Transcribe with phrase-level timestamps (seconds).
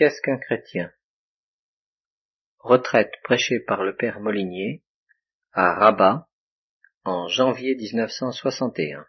[0.00, 0.90] Qu'est-ce qu'un chrétien?
[2.58, 4.80] Retraite prêchée par le père Molinier
[5.52, 6.26] à Rabat
[7.04, 9.04] en janvier 1961.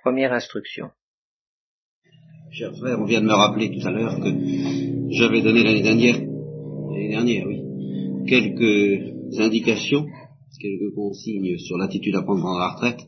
[0.00, 0.90] Première instruction.
[2.52, 4.30] Cher frère, on vient de me rappeler tout à l'heure que
[5.10, 7.64] j'avais donné l'année dernière, l'année dernière, oui,
[8.28, 10.06] quelques indications,
[10.60, 13.00] quelques consignes sur l'attitude à prendre pendant la retraite.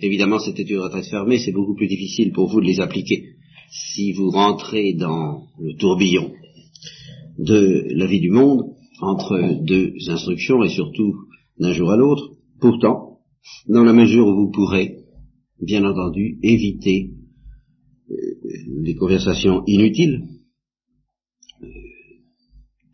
[0.00, 3.35] Évidemment, c'était une retraite fermée, c'est beaucoup plus difficile pour vous de les appliquer
[3.70, 6.32] si vous rentrez dans le tourbillon
[7.38, 11.14] de la vie du monde, entre deux instructions et surtout
[11.58, 13.18] d'un jour à l'autre, pourtant,
[13.68, 15.04] dans la mesure où vous pourrez,
[15.60, 17.10] bien entendu, éviter
[18.10, 18.14] euh,
[18.82, 20.24] les conversations inutiles,
[21.62, 21.66] euh,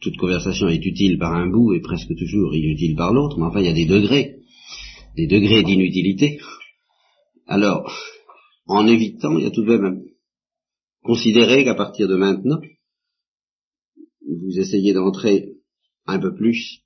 [0.01, 3.61] toute conversation est utile par un bout et presque toujours inutile par l'autre, mais enfin
[3.61, 4.37] il y a des degrés,
[5.17, 6.39] des degrés d'inutilité.
[7.47, 7.93] Alors,
[8.67, 10.03] en évitant, il y a tout de même
[11.03, 12.61] Considérez qu'à partir de maintenant,
[14.25, 15.57] vous essayez d'entrer
[16.07, 16.85] un peu plus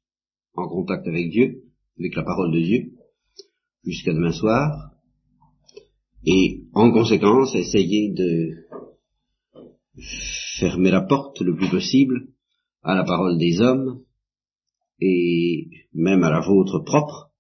[0.55, 1.65] en contact avec Dieu,
[1.99, 2.93] avec la parole de Dieu,
[3.85, 4.93] jusqu'à demain soir,
[6.25, 8.67] et en conséquence, essayez de
[10.59, 12.29] fermer la porte le plus possible
[12.83, 14.03] à la parole des hommes,
[15.01, 17.31] et même à la vôtre propre,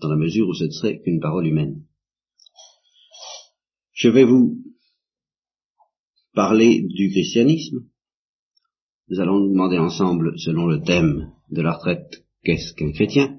[0.00, 1.84] dans la mesure où ce ne serait qu'une parole humaine.
[3.92, 4.65] Je vais vous
[6.36, 7.88] parler du christianisme.
[9.08, 13.38] Nous allons nous demander ensemble, selon le thème de la retraite, qu'est-ce qu'un chrétien?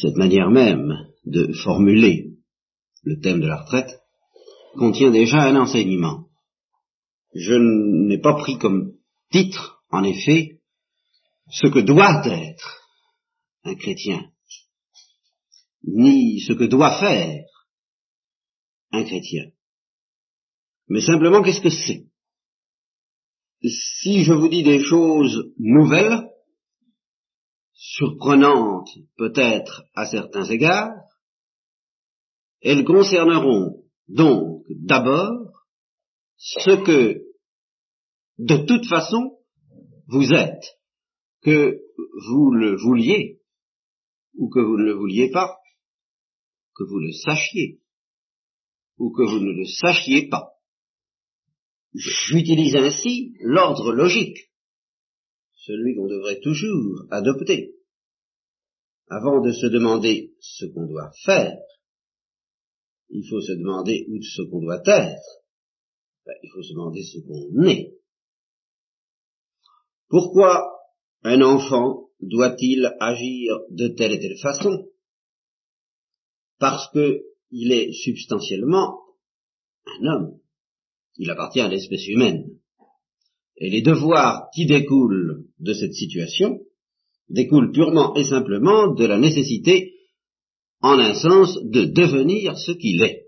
[0.00, 2.36] Cette manière même de formuler
[3.02, 3.90] le thème de la retraite
[4.76, 6.28] contient déjà un enseignement.
[7.34, 8.92] Je n'ai pas pris comme
[9.32, 10.60] titre, en effet,
[11.50, 12.82] ce que doit être
[13.64, 14.30] un chrétien,
[15.82, 17.44] ni ce que doit faire
[18.92, 19.50] un chrétien
[20.88, 22.06] mais simplement qu'est-ce que c'est?
[23.62, 26.30] Si je vous dis des choses nouvelles,
[27.72, 30.92] surprenantes peut-être à certains égards,
[32.60, 35.52] elles concerneront donc d'abord
[36.36, 37.22] ce que
[38.38, 39.38] de toute façon
[40.06, 40.78] vous êtes,
[41.42, 41.80] que
[42.28, 43.40] vous le vouliez
[44.34, 45.56] ou que vous ne le vouliez pas,
[46.74, 47.80] que vous le sachiez
[48.98, 50.55] ou que vous ne le sachiez pas.
[51.96, 54.52] J'utilise ainsi l'ordre logique,
[55.54, 57.74] celui qu'on devrait toujours adopter.
[59.08, 61.56] Avant de se demander ce qu'on doit faire,
[63.08, 65.42] il faut se demander où ce qu'on doit être.
[66.26, 67.94] Ben, il faut se demander ce qu'on est.
[70.08, 70.70] Pourquoi
[71.22, 74.90] un enfant doit-il agir de telle et telle façon?
[76.58, 79.00] Parce qu'il est substantiellement
[79.86, 80.40] un homme
[81.18, 82.44] il appartient à l'espèce humaine.
[83.56, 86.60] Et les devoirs qui découlent de cette situation
[87.28, 89.94] découlent purement et simplement de la nécessité,
[90.80, 93.24] en un sens, de devenir ce qu'il est.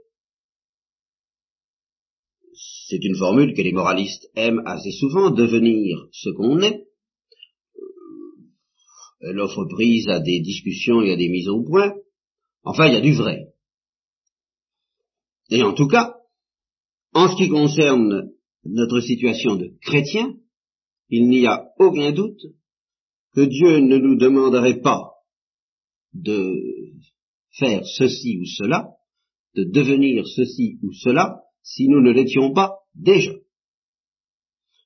[2.89, 6.85] C'est une formule que les moralistes aiment assez souvent, devenir ce qu'on est.
[9.21, 11.95] Elle offre prise à des discussions et à des mises au point.
[12.63, 13.49] Enfin, il y a du vrai.
[15.51, 16.18] Et en tout cas,
[17.19, 18.31] en ce qui concerne
[18.65, 20.37] notre situation de chrétien,
[21.09, 22.41] il n'y a aucun doute
[23.35, 25.15] que Dieu ne nous demanderait pas
[26.13, 26.55] de
[27.59, 28.91] faire ceci ou cela,
[29.57, 33.33] de devenir ceci ou cela, si nous ne l'étions pas déjà.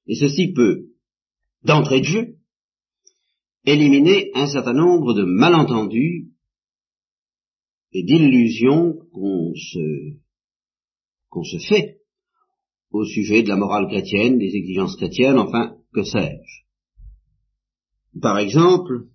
[0.07, 0.87] Et ceci peut,
[1.65, 2.37] d'entrée de jeu,
[3.67, 6.31] éliminer un certain nombre de malentendus
[7.93, 10.17] et d'illusions qu'on se,
[11.29, 11.92] qu'on se fait
[12.93, 16.63] au sujet de la morale chrétienne, des exigences chrétiennes, enfin, que sais-je.
[18.21, 19.07] Par exemple,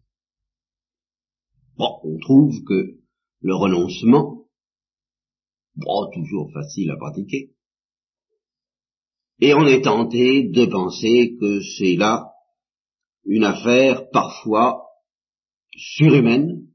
[1.78, 2.98] on trouve que
[3.42, 4.46] le renoncement,
[5.76, 7.52] bon, toujours facile à pratiquer,
[9.40, 12.32] et on est tenté de penser que c'est là
[13.26, 14.82] une affaire parfois
[15.76, 16.66] surhumaine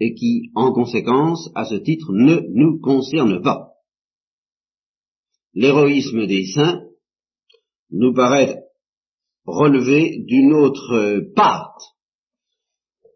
[0.00, 3.73] et qui, en conséquence, à ce titre, ne nous concerne pas
[5.54, 6.82] l'héroïsme des saints
[7.90, 8.64] nous paraît
[9.44, 11.76] relever d'une autre part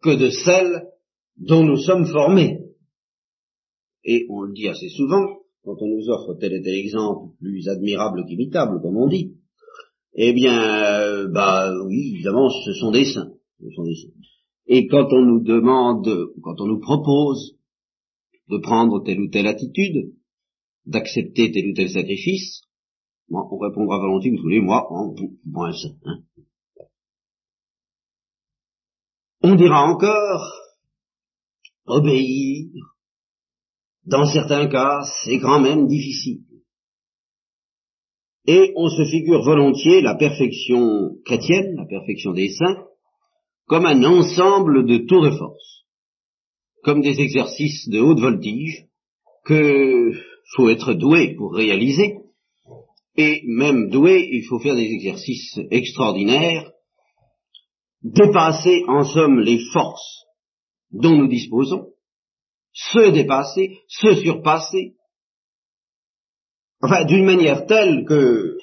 [0.02, 0.88] que de celle
[1.37, 2.61] dont nous sommes formés.
[4.05, 7.69] Et on le dit assez souvent, quand on nous offre tel et tel exemple plus
[7.69, 9.35] admirable qu'imitable, comme on dit,
[10.14, 13.32] eh bien, euh, bah oui, évidemment, ce sont des saints.
[13.61, 14.08] Ce sont des saints.
[14.67, 16.08] Et quand on nous demande,
[16.43, 17.56] quand on nous propose
[18.49, 20.12] de prendre telle ou telle attitude,
[20.88, 22.62] d'accepter tel ou tel sacrifice,
[23.31, 24.88] on répondra volontiers, vous voulez, moi,
[25.44, 25.88] moins ça.
[26.05, 26.23] Hein.
[29.43, 30.50] On dira encore,
[31.87, 32.70] obéir,
[34.05, 36.43] dans certains cas, c'est quand même difficile.
[38.46, 42.87] Et on se figure volontiers la perfection chrétienne, la perfection des saints,
[43.67, 45.85] comme un ensemble de tours de force,
[46.82, 48.87] comme des exercices de haute voltige
[49.44, 50.12] que
[50.56, 52.17] faut être doué pour réaliser,
[53.17, 56.71] et même doué, il faut faire des exercices extraordinaires,
[58.03, 60.25] dépasser en somme les forces
[60.93, 61.89] dont nous disposons,
[62.73, 64.95] se dépasser, se surpasser,
[66.81, 68.56] enfin d'une manière telle que,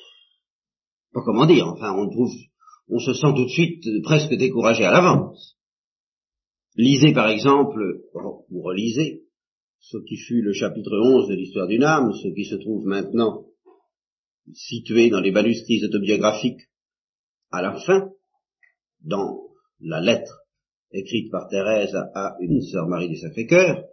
[1.13, 2.31] pas comment dire, enfin on trouve,
[2.87, 5.57] on se sent tout de suite presque découragé à l'avance.
[6.75, 7.79] Lisez par exemple,
[8.13, 9.24] ou relisez,
[9.79, 13.45] ce qui fut le chapitre 11 de l'histoire d'une âme, ce qui se trouve maintenant
[14.53, 16.61] situé dans les manuscrits autobiographiques
[17.51, 18.09] à la fin,
[19.01, 19.41] dans
[19.79, 20.41] la lettre
[20.91, 23.83] écrite par Thérèse à une sœur Marie du Sacré-Cœur,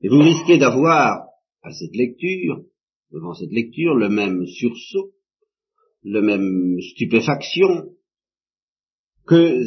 [0.00, 1.28] et vous risquez d'avoir
[1.62, 2.64] à cette lecture,
[3.10, 5.12] devant cette lecture, le même sursaut,
[6.02, 7.92] le même stupéfaction
[9.26, 9.60] que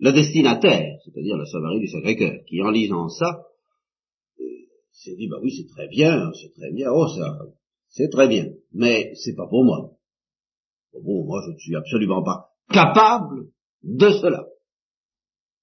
[0.00, 3.42] la destinataire, c'est-à-dire la sœur Marie du Sacré-Cœur, qui en lisant ça,
[5.04, 7.38] s'est dit, bah oui, c'est très bien, c'est très bien, oh ça,
[7.88, 9.90] c'est très bien, mais c'est pas pour moi.
[10.92, 13.48] Bon, moi je ne suis absolument pas capable
[13.82, 14.46] de cela.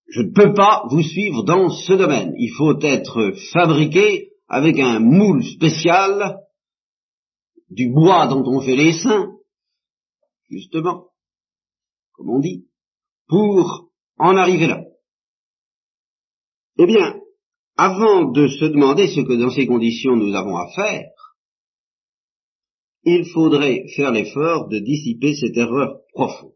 [0.08, 2.34] Je ne peux pas vous suivre dans ce domaine.
[2.38, 6.42] Il faut être fabriqué avec un moule spécial
[7.70, 9.38] du bois dont on fait les seins,
[10.50, 11.08] justement,
[12.12, 12.68] comme on dit,
[13.28, 14.84] pour en arriver là.
[16.78, 17.21] Eh bien,
[17.84, 21.10] avant de se demander ce que dans ces conditions nous avons à faire,
[23.04, 26.54] il faudrait faire l'effort de dissiper cette erreur profonde.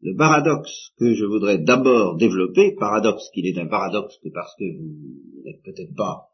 [0.00, 4.64] Le paradoxe que je voudrais d'abord développer, paradoxe qui n'est un paradoxe que parce que
[4.64, 6.26] vous n'êtes peut-être pas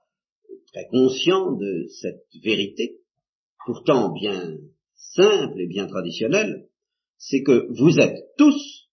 [0.73, 3.01] très conscient de cette vérité,
[3.67, 4.57] pourtant bien
[4.95, 6.67] simple et bien traditionnelle,
[7.19, 8.89] c'est que vous êtes tous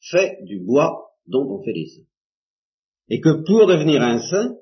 [0.00, 2.13] faits du bois dont on fait les saints.
[3.08, 4.54] Et que pour devenir un saint,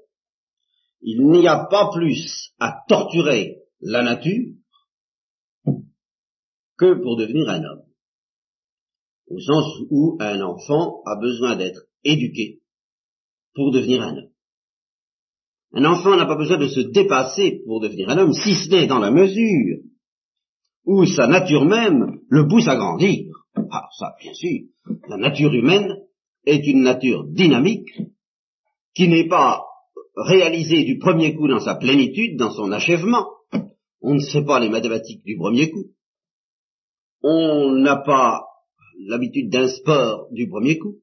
[1.01, 4.55] il n'y a pas plus à torturer la nature
[6.79, 7.83] que pour devenir un homme.
[9.29, 12.61] Au sens où un enfant a besoin d'être éduqué
[13.55, 14.33] pour devenir un homme.
[15.75, 18.87] Un enfant n'a pas besoin de se dépasser pour devenir un homme, si ce n'est
[18.87, 19.79] dans la mesure
[20.85, 23.27] où sa nature même le pousse à grandir.
[23.71, 24.61] Ah, ça, bien sûr,
[25.09, 25.97] la nature humaine
[26.45, 27.89] est une nature dynamique
[28.95, 29.65] qui n'est pas
[30.17, 33.27] réalisée du premier coup dans sa plénitude, dans son achèvement.
[34.01, 35.87] On ne sait pas les mathématiques du premier coup.
[37.23, 38.43] On n'a pas
[39.07, 41.01] l'habitude d'un sport du premier coup,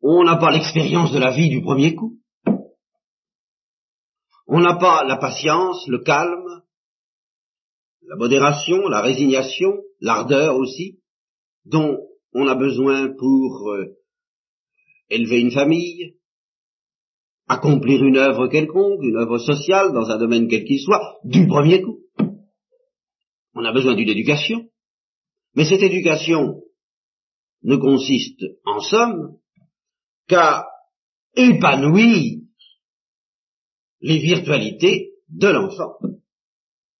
[0.00, 2.18] on n'a pas l'expérience de la vie du premier coup,
[4.46, 6.62] on n'a pas la patience, le calme,
[8.02, 11.00] la modération, la résignation, l'ardeur aussi,
[11.64, 11.98] dont
[12.34, 13.96] on a besoin pour euh,
[15.08, 16.16] élever une famille,
[17.48, 21.82] accomplir une œuvre quelconque, une œuvre sociale dans un domaine quel qu'il soit, du premier
[21.82, 22.00] coup.
[23.54, 24.68] On a besoin d'une éducation.
[25.54, 26.62] Mais cette éducation
[27.62, 29.38] ne consiste en somme
[30.26, 30.66] qu'à
[31.34, 32.40] épanouir
[34.00, 35.98] les virtualités de l'enfant.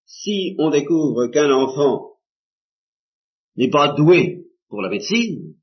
[0.05, 2.19] Si on découvre qu'un enfant
[3.57, 5.55] n'est pas doué pour la médecine,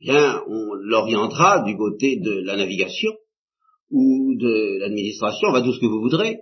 [0.00, 3.12] eh bien on l'orientera du côté de la navigation
[3.90, 6.40] ou de l'administration, va tout ce que vous voudrez.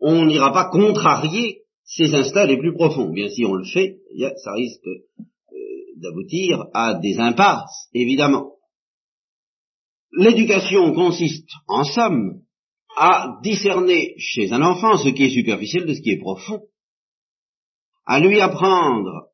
[0.00, 3.10] On n'ira pas contrarier ses instincts les plus profonds.
[3.12, 3.98] Bien si on le fait,
[4.42, 5.56] ça risque euh,
[5.96, 8.52] d'aboutir à des impasses, évidemment.
[10.12, 12.42] L'éducation consiste, en somme,
[12.96, 16.62] à discerner chez un enfant ce qui est superficiel de ce qui est profond,
[18.06, 19.28] à lui apprendre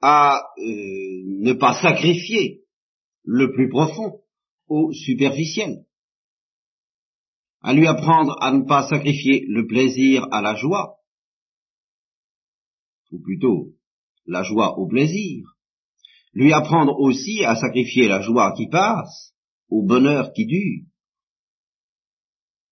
[0.00, 0.62] à euh,
[1.40, 2.62] ne pas sacrifier
[3.24, 4.20] le plus profond
[4.68, 5.84] au superficiel,
[7.62, 10.98] à lui apprendre à ne pas sacrifier le plaisir à la joie,
[13.10, 13.74] ou plutôt
[14.26, 15.44] la joie au plaisir,
[16.32, 19.34] lui apprendre aussi à sacrifier la joie qui passe
[19.70, 20.84] au bonheur qui dure.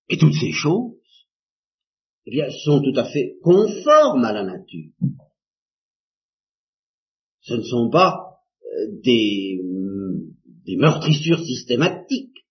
[0.08, 0.94] Et toutes ces choses,
[2.26, 4.92] eh bien, sont tout à fait conformes à la nature.
[7.40, 9.60] Ce ne sont pas euh, des,
[10.66, 12.44] des meurtrissures systématiques.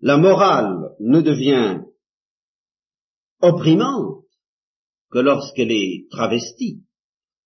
[0.00, 1.80] La morale ne devient
[3.40, 4.24] opprimante
[5.10, 6.82] que lorsqu'elle est travestie.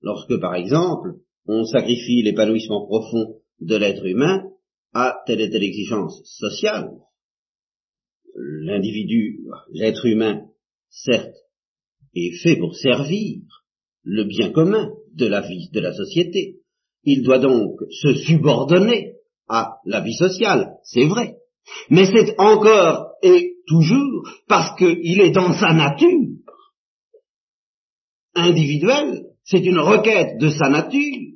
[0.00, 1.14] Lorsque, par exemple,
[1.46, 4.44] on sacrifie l'épanouissement profond de l'être humain
[4.92, 6.90] à telle et telle exigence sociale.
[8.34, 9.40] L'individu,
[9.72, 10.46] l'être humain,
[10.90, 11.36] certes,
[12.14, 13.40] est fait pour servir
[14.02, 16.55] le bien commun de la vie, de la société.
[17.06, 19.14] Il doit donc se subordonner
[19.48, 21.36] à la vie sociale, c'est vrai.
[21.88, 26.36] Mais c'est encore et toujours parce qu'il est dans sa nature
[28.34, 31.32] individuelle, c'est une requête de sa nature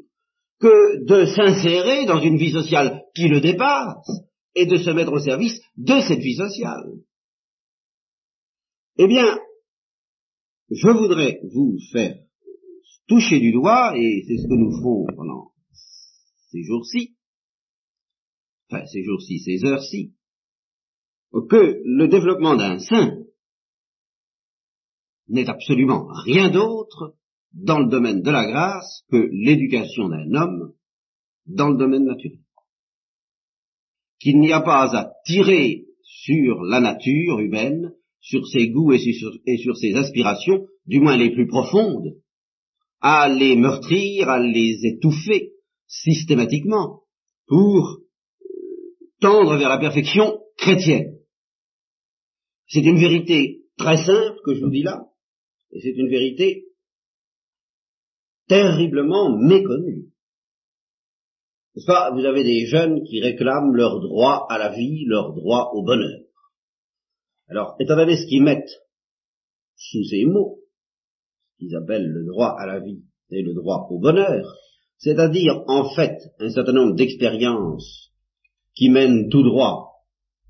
[0.61, 4.07] que de s'insérer dans une vie sociale qui le dépasse
[4.55, 6.85] et de se mettre au service de cette vie sociale.
[8.99, 9.39] Eh bien,
[10.71, 12.17] je voudrais vous faire
[13.09, 15.50] toucher du doigt, et c'est ce que nous ferons pendant
[16.51, 17.17] ces jours-ci,
[18.71, 20.15] enfin ces jours-ci, ces heures-ci,
[21.49, 23.19] que le développement d'un saint
[25.29, 27.15] n'est absolument rien d'autre
[27.53, 30.75] dans le domaine de la grâce que l'éducation d'un homme
[31.47, 32.39] dans le domaine naturel.
[34.19, 39.33] Qu'il n'y a pas à tirer sur la nature humaine, sur ses goûts et sur,
[39.47, 42.21] et sur ses aspirations, du moins les plus profondes,
[43.01, 45.53] à les meurtrir, à les étouffer
[45.91, 47.03] systématiquement
[47.47, 47.99] pour
[49.21, 51.19] tendre vers la perfection chrétienne.
[52.69, 55.09] C'est une vérité très simple que je vous dis là,
[55.73, 56.67] et c'est une vérité
[58.47, 60.07] terriblement méconnue.
[61.75, 62.13] N'est-ce pas?
[62.13, 66.21] Vous avez des jeunes qui réclament leur droit à la vie, leur droit au bonheur.
[67.49, 68.81] Alors, étant donné ce qu'ils mettent
[69.75, 70.61] sous ces mots,
[71.53, 74.57] ce qu'ils appellent le droit à la vie et le droit au bonheur,
[75.01, 78.13] c'est-à-dire en fait un certain nombre d'expériences
[78.75, 80.05] qui mènent tout droit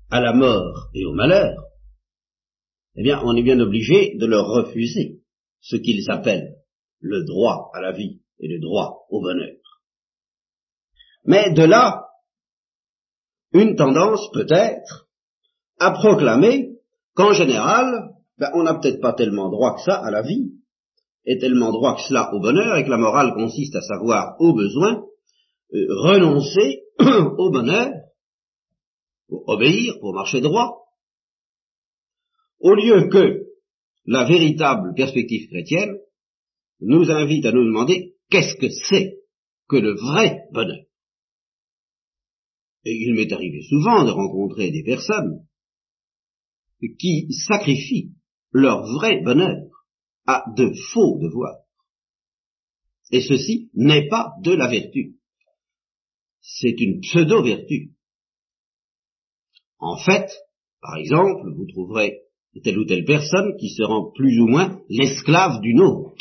[0.09, 1.63] à la mort et au malheur,
[2.95, 5.21] eh bien, on est bien obligé de leur refuser
[5.61, 6.57] ce qu'ils appellent
[6.99, 9.55] le droit à la vie et le droit au bonheur.
[11.23, 12.07] Mais de là,
[13.53, 15.07] une tendance peut-être
[15.79, 16.77] à proclamer
[17.15, 20.51] qu'en général, ben, on n'a peut-être pas tellement droit que ça à la vie,
[21.25, 24.53] et tellement droit que cela au bonheur, et que la morale consiste à savoir au
[24.53, 25.03] besoin,
[25.73, 27.91] euh, renoncer au bonheur,
[29.27, 30.77] pour obéir, pour marcher droit,
[32.59, 33.45] au lieu que
[34.05, 35.97] la véritable perspective chrétienne
[36.79, 39.19] nous invite à nous demander qu'est-ce que c'est
[39.67, 40.85] que le vrai bonheur.
[42.83, 45.45] Et il m'est arrivé souvent de rencontrer des personnes
[46.99, 48.11] qui sacrifient
[48.51, 49.70] leur vrai bonheur
[50.25, 51.59] à de faux devoirs.
[53.11, 55.17] Et ceci n'est pas de la vertu.
[56.41, 57.91] C'est une pseudo-vertu.
[59.79, 60.29] En fait,
[60.81, 62.21] par exemple, vous trouverez
[62.63, 66.15] telle ou telle personne qui se rend plus ou moins l'esclave d'une autre.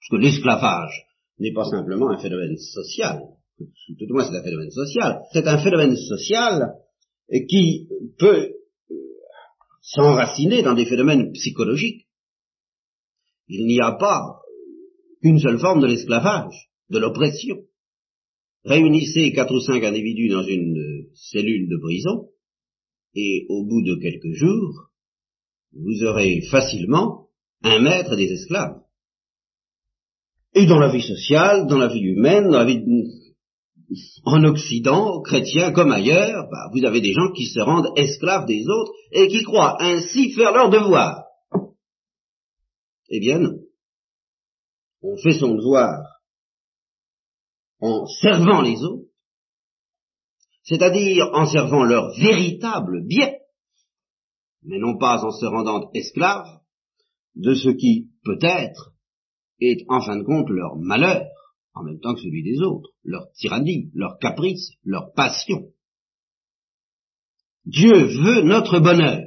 [0.00, 1.06] Parce que l'esclavage
[1.38, 3.20] n'est pas simplement un phénomène social,
[3.58, 6.74] tout au moins c'est un phénomène social, c'est un phénomène social
[7.48, 7.88] qui
[8.18, 8.54] peut
[9.80, 12.05] s'enraciner dans des phénomènes psychologiques.
[13.48, 14.40] Il n'y a pas
[15.22, 17.58] qu'une seule forme de l'esclavage, de l'oppression.
[18.64, 22.28] Réunissez quatre ou cinq individus dans une cellule de prison,
[23.14, 24.90] et au bout de quelques jours,
[25.72, 27.28] vous aurez facilement
[27.62, 28.80] un maître des esclaves.
[30.54, 32.82] Et dans la vie sociale, dans la vie humaine, dans la vie
[34.24, 38.64] en Occident, chrétien comme ailleurs, bah, vous avez des gens qui se rendent esclaves des
[38.66, 41.25] autres et qui croient ainsi faire leur devoir.
[43.08, 43.58] Eh bien non.
[45.02, 46.02] On fait son devoir
[47.80, 49.10] en servant les autres,
[50.62, 53.32] c'est-à-dire en servant leur véritable bien,
[54.62, 56.60] mais non pas en se rendant esclaves
[57.36, 58.94] de ce qui, peut-être,
[59.60, 61.26] est en fin de compte leur malheur,
[61.74, 65.72] en même temps que celui des autres, leur tyrannie, leur caprice, leur passion.
[67.66, 69.22] Dieu veut notre bonheur.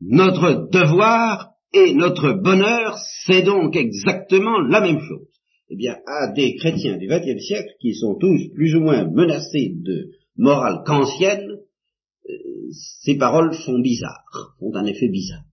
[0.00, 5.28] Notre devoir et notre bonheur, c'est donc exactement la même chose.
[5.68, 9.72] Eh bien, à des chrétiens du XXe siècle, qui sont tous plus ou moins menacés
[9.76, 11.58] de morale kantienne,
[13.02, 15.44] ces paroles font bizarre, font un effet bizarre.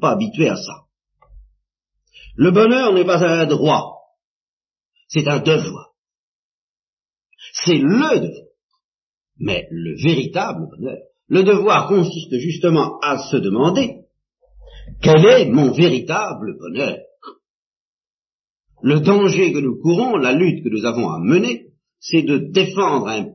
[0.00, 0.86] Pas habitué à ça.
[2.34, 3.96] Le bonheur n'est pas un droit,
[5.08, 5.94] c'est un devoir.
[7.52, 8.46] C'est le devoir.
[9.38, 14.06] Mais le véritable bonheur, le devoir consiste justement à se demander
[15.02, 16.98] quel est mon véritable bonheur?
[18.82, 23.08] Le danger que nous courons, la lutte que nous avons à mener, c'est de défendre
[23.08, 23.32] un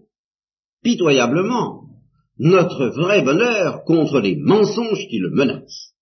[0.83, 1.81] pitoyablement
[2.38, 5.93] notre vrai bonheur contre les mensonges qui le menacent.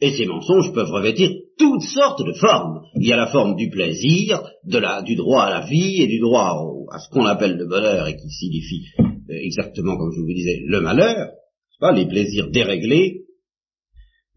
[0.00, 2.82] Et ces mensonges peuvent revêtir toutes sortes de formes.
[2.96, 6.60] Il y a la forme du plaisir, du droit à la vie et du droit
[6.92, 10.80] à ce qu'on appelle le bonheur et qui signifie exactement comme je vous disais le
[10.80, 11.30] malheur,
[11.94, 13.24] les plaisirs déréglés,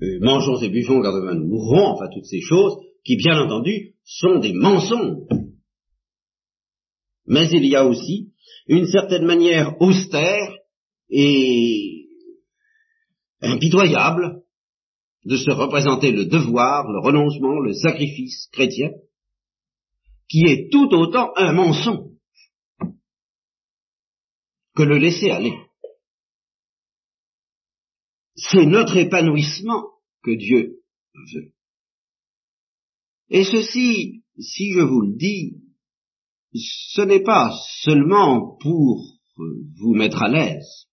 [0.02, 3.96] euh, mangeons et buvons car demain nous mourrons, enfin toutes ces choses qui bien entendu
[4.04, 5.28] sont des mensonges.
[7.26, 8.34] Mais il y a aussi
[8.68, 10.56] une certaine manière austère
[11.10, 12.08] et
[13.42, 14.42] impitoyable
[15.26, 18.92] de se représenter le devoir, le renoncement, le sacrifice chrétien,
[20.30, 22.17] qui est tout autant un mensonge
[24.78, 25.58] que le laisser aller.
[28.36, 29.88] C'est notre épanouissement
[30.24, 30.84] que Dieu
[31.34, 31.52] veut.
[33.30, 35.64] Et ceci, si je vous le dis,
[36.54, 39.04] ce n'est pas seulement pour
[39.80, 40.88] vous mettre à l'aise,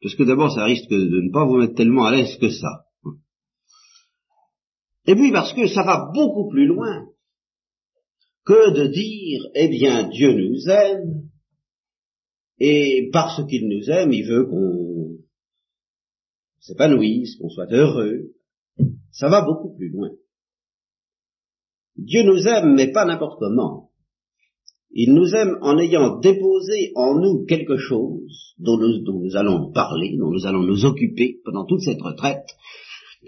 [0.00, 2.86] parce que d'abord ça risque de ne pas vous mettre tellement à l'aise que ça.
[5.06, 7.06] Et puis parce que ça va beaucoup plus loin
[8.44, 11.25] que de dire, eh bien, Dieu nous aime,
[12.58, 15.18] et parce qu'il nous aime, il veut qu'on
[16.60, 18.32] s'épanouisse, qu'on soit heureux.
[19.12, 20.10] Ça va beaucoup plus loin.
[21.96, 23.90] Dieu nous aime, mais pas n'importe comment.
[24.90, 30.30] Il nous aime en ayant déposé en nous quelque chose dont nous, allons parler, dont
[30.30, 32.46] nous allons nous occuper pendant toute cette retraite,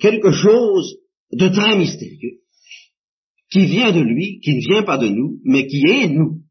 [0.01, 0.99] quelque chose
[1.33, 2.41] de très mystérieux,
[3.51, 6.43] qui vient de lui, qui ne vient pas de nous, mais qui est nous,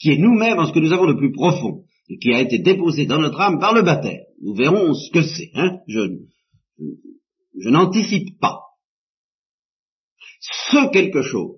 [0.00, 2.58] qui est nous-mêmes en ce que nous avons de plus profond, et qui a été
[2.58, 4.24] déposé dans notre âme par le baptême.
[4.42, 5.50] Nous verrons ce que c'est.
[5.54, 6.00] Hein je,
[7.58, 8.60] je n'anticipe pas
[10.40, 11.56] ce quelque chose,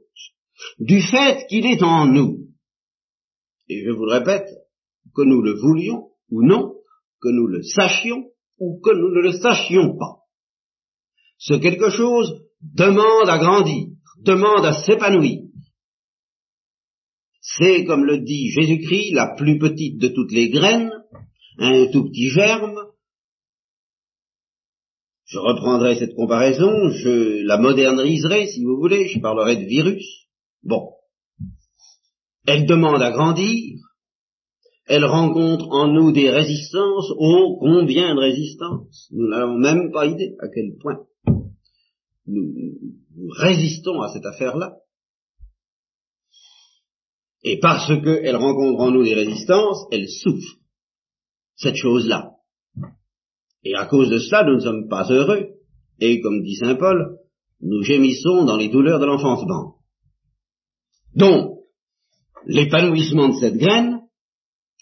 [0.79, 2.49] du fait qu'il est en nous,
[3.69, 4.49] et je vous le répète,
[5.15, 6.75] que nous le voulions ou non,
[7.21, 8.25] que nous le sachions
[8.59, 10.23] ou que nous ne le sachions pas.
[11.39, 15.42] Ce quelque chose demande à grandir, demande à s'épanouir.
[17.43, 20.93] C'est, comme le dit Jésus-Christ, la plus petite de toutes les graines,
[21.59, 22.79] un tout petit germe,
[25.27, 30.29] je reprendrai cette comparaison, je la moderniserai si vous voulez, je parlerai de virus.
[30.63, 30.91] Bon.
[32.47, 33.79] Elle demande à grandir,
[34.87, 40.37] elle rencontre en nous des résistances, oh combien de résistances Nous n'avons même pas idée
[40.41, 41.01] à quel point
[42.27, 42.53] nous,
[43.37, 44.77] résistons à cette affaire-là.
[47.43, 50.59] Et parce qu'elle rencontre en nous des résistances, elle souffre
[51.57, 52.31] cette chose-là.
[53.65, 55.49] Et à cause de cela, nous ne sommes pas heureux.
[56.01, 57.19] Et comme dit Saint Paul,
[57.61, 59.77] nous gémissons dans les douleurs de l'enfancement.
[61.15, 61.59] Donc,
[62.47, 64.01] l'épanouissement de cette graine,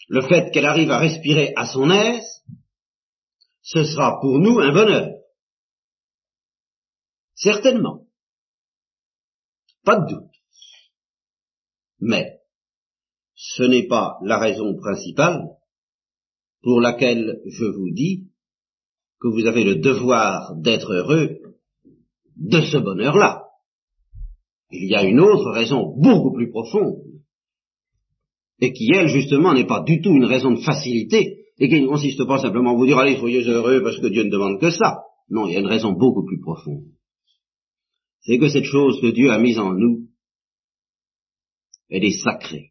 [0.09, 2.43] le fait qu'elle arrive à respirer à son aise,
[3.61, 5.09] ce sera pour nous un bonheur.
[7.35, 8.07] Certainement.
[9.83, 10.31] Pas de doute.
[11.99, 12.40] Mais,
[13.43, 15.47] ce n'est pas la raison principale
[16.61, 18.27] pour laquelle je vous dis
[19.19, 21.39] que vous avez le devoir d'être heureux
[22.35, 23.45] de ce bonheur-là.
[24.69, 27.01] Il y a une autre raison beaucoup plus profonde,
[28.59, 31.87] et qui, elle, justement, n'est pas du tout une raison de facilité, et qui ne
[31.87, 34.69] consiste pas simplement à vous dire, allez, soyez heureux parce que Dieu ne demande que
[34.69, 34.99] ça.
[35.29, 36.85] Non, il y a une raison beaucoup plus profonde.
[38.19, 40.09] C'est que cette chose que Dieu a mise en nous,
[41.89, 42.70] elle est sacrée.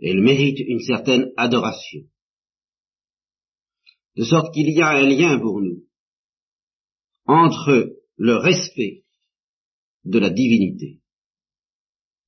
[0.00, 2.02] Elle mérite une certaine adoration
[4.16, 5.84] de sorte qu'il y a un lien pour nous
[7.26, 9.04] entre le respect
[10.04, 11.00] de la divinité,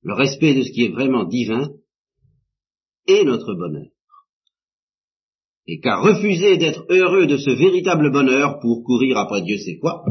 [0.01, 1.73] le respect de ce qui est vraiment divin,
[3.07, 3.89] et notre bonheur.
[5.65, 10.03] Et qu'à refuser d'être heureux de ce véritable bonheur pour courir après Dieu c'est quoi,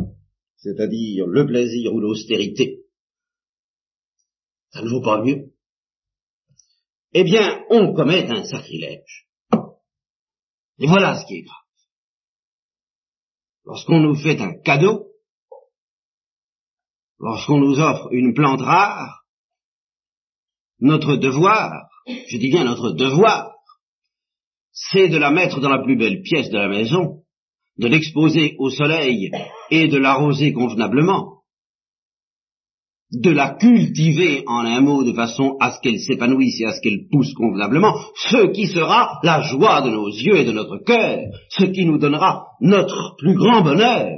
[0.56, 2.84] c'est-à-dire le plaisir ou l'austérité,
[4.70, 5.52] ça ne vaut pas mieux.
[7.12, 9.26] Eh bien, on commet un sacrilège.
[10.80, 11.68] Et voilà ce qui est grave
[13.68, 15.08] lorsqu'on nous fait un cadeau,
[17.20, 19.24] lorsqu'on nous offre une plante rare,
[20.80, 23.52] notre devoir, je dis bien notre devoir,
[24.72, 27.24] c'est de la mettre dans la plus belle pièce de la maison,
[27.76, 29.30] de l'exposer au soleil
[29.70, 31.37] et de l'arroser convenablement,
[33.10, 36.80] de la cultiver en un mot de façon à ce qu'elle s'épanouisse et à ce
[36.80, 41.18] qu'elle pousse convenablement, ce qui sera la joie de nos yeux et de notre cœur,
[41.48, 44.10] ce qui nous donnera notre plus grand bonheur.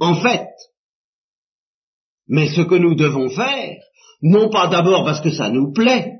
[0.00, 0.48] En fait,
[2.26, 3.76] mais ce que nous devons faire,
[4.22, 6.12] non pas d'abord parce que ça nous plaît,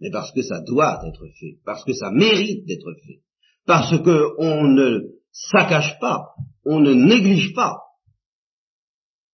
[0.00, 3.20] mais parce que ça doit être fait, parce que ça mérite d'être fait,
[3.66, 4.98] parce que on ne
[5.30, 6.34] saccage pas,
[6.66, 7.83] on ne néglige pas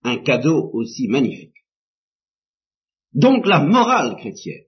[0.02, 1.54] un cadeau aussi magnifique.
[3.12, 4.64] Donc la morale chrétienne,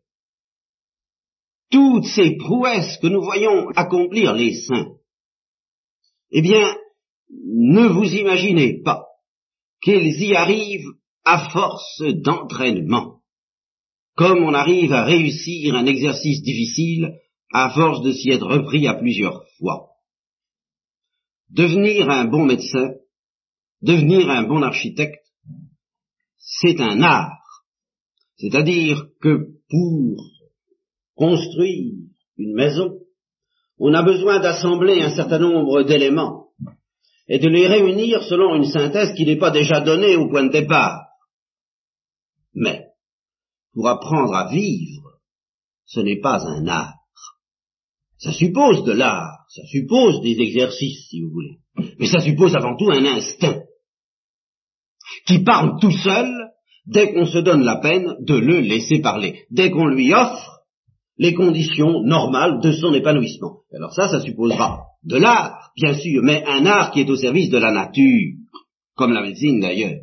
[1.71, 4.92] toutes ces prouesses que nous voyons accomplir les saints,
[6.31, 6.77] eh bien,
[7.31, 9.07] ne vous imaginez pas
[9.83, 10.92] qu'ils y arrivent
[11.25, 13.23] à force d'entraînement,
[14.16, 17.14] comme on arrive à réussir un exercice difficile
[17.53, 19.90] à force de s'y être repris à plusieurs fois.
[21.51, 22.95] Devenir un bon médecin,
[23.83, 25.21] devenir un bon architecte,
[26.42, 27.38] c'est un art.
[28.37, 30.16] C'est-à-dire que pour
[31.14, 31.94] construire
[32.37, 32.98] une maison,
[33.78, 36.48] on a besoin d'assembler un certain nombre d'éléments
[37.28, 40.52] et de les réunir selon une synthèse qui n'est pas déjà donnée au point de
[40.52, 41.00] départ.
[42.55, 42.87] Mais,
[43.72, 45.20] pour apprendre à vivre,
[45.87, 46.94] ce n'est pas un art.
[48.18, 51.59] Ça suppose de l'art, ça suppose des exercices, si vous voulez.
[51.98, 53.62] Mais ça suppose avant tout un instinct
[55.33, 56.29] qui parle tout seul
[56.87, 60.61] dès qu'on se donne la peine de le laisser parler, dès qu'on lui offre
[61.16, 63.61] les conditions normales de son épanouissement.
[63.73, 67.51] Alors ça, ça supposera de l'art, bien sûr, mais un art qui est au service
[67.51, 68.35] de la nature,
[68.95, 70.01] comme la médecine d'ailleurs.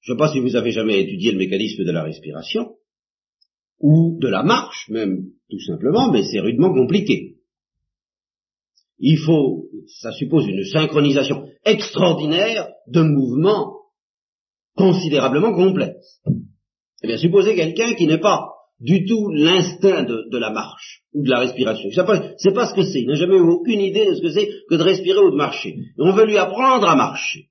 [0.00, 2.76] Je ne sais pas si vous avez jamais étudié le mécanisme de la respiration,
[3.80, 7.36] ou de la marche même, tout simplement, mais c'est rudement compliqué.
[8.98, 9.68] Il faut,
[10.00, 13.72] ça suppose une synchronisation extraordinaire de mouvements
[14.76, 16.20] considérablement complexes.
[17.02, 18.50] Eh bien, supposez quelqu'un qui n'est pas
[18.80, 21.88] du tout l'instinct de, la marche ou de la respiration.
[21.92, 22.18] C'est pas,
[22.54, 23.00] pas ce que c'est.
[23.00, 25.36] Il n'a jamais eu aucune idée de ce que c'est que de respirer ou de
[25.36, 25.76] marcher.
[25.98, 27.48] on veut lui apprendre à marcher.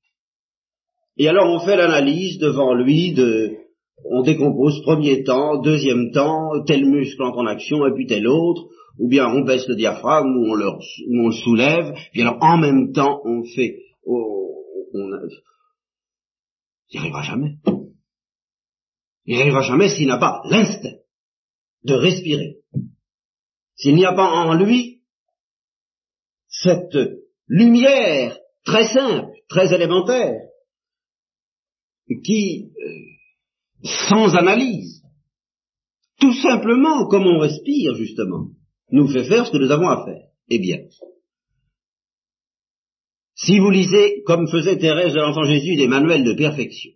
[1.18, 3.52] Et alors on fait l'analyse devant lui de,
[4.06, 8.66] on décompose premier temps, deuxième temps, tel muscle entre en action et puis tel autre,
[9.00, 12.58] ou bien on baisse le diaphragme ou on le, on le soulève, puis alors en
[12.58, 14.64] même temps on fait, on,
[14.94, 15.10] on,
[16.92, 17.58] n'y arrivera jamais.
[19.26, 20.98] Il n'y arrivera jamais s'il n'a pas l'instinct
[21.84, 22.58] de respirer.
[23.76, 25.02] S'il n'y a pas en lui
[26.48, 26.98] cette
[27.48, 30.40] lumière très simple, très élémentaire,
[32.24, 35.04] qui, euh, sans analyse,
[36.20, 38.50] tout simplement comme on respire justement,
[38.92, 40.28] nous fait faire ce que nous avons à faire.
[40.50, 40.78] Eh bien,
[43.46, 46.92] si vous lisez, comme faisait Thérèse de l'Enfant Jésus, des manuels de perfection,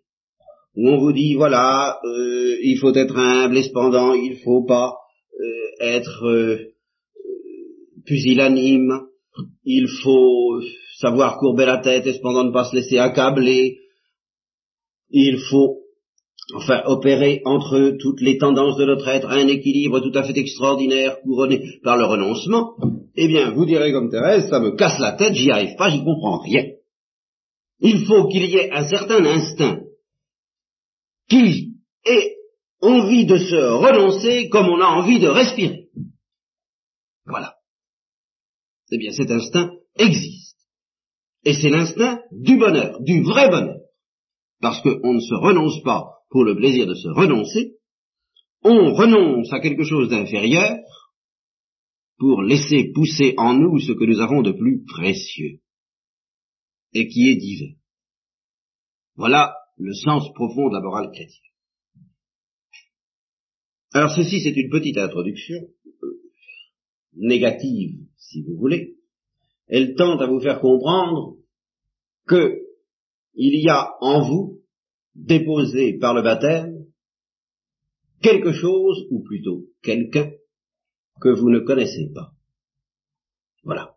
[0.75, 4.95] où on vous dit voilà, euh, il faut être humble et cependant il faut pas
[5.39, 6.73] euh, être euh,
[8.05, 9.01] pusillanime,
[9.65, 10.61] il faut
[10.99, 13.79] savoir courber la tête et cependant ne pas se laisser accabler,
[15.09, 15.81] il faut
[16.53, 21.19] enfin opérer entre toutes les tendances de notre être un équilibre tout à fait extraordinaire
[21.21, 22.75] couronné par le renoncement,
[23.15, 26.03] eh bien vous direz comme Thérèse, ça me casse la tête, j'y arrive pas, j'y
[26.03, 26.65] comprends rien.
[27.79, 29.81] Il faut qu'il y ait un certain instinct
[31.29, 31.73] qui
[32.05, 32.35] ait
[32.81, 35.89] envie de se renoncer comme on a envie de respirer.
[37.25, 37.55] Voilà.
[38.91, 40.57] Eh bien, cet instinct existe.
[41.43, 43.79] Et c'est l'instinct du bonheur, du vrai bonheur.
[44.61, 47.75] Parce qu'on ne se renonce pas pour le plaisir de se renoncer,
[48.63, 50.77] on renonce à quelque chose d'inférieur
[52.17, 55.59] pour laisser pousser en nous ce que nous avons de plus précieux
[56.93, 57.73] et qui est divin.
[59.15, 61.47] Voilà le sens profond de la morale chrétienne.
[63.93, 65.55] Alors ceci, c'est une petite introduction,
[66.03, 66.21] euh,
[67.13, 68.95] négative, si vous voulez.
[69.67, 71.37] Elle tente à vous faire comprendre
[72.27, 72.61] que
[73.33, 74.56] il y a en vous,
[75.17, 76.85] déposé par le baptême,
[78.21, 80.31] quelque chose, ou plutôt quelqu'un,
[81.19, 82.31] que vous ne connaissez pas.
[83.63, 83.95] Voilà.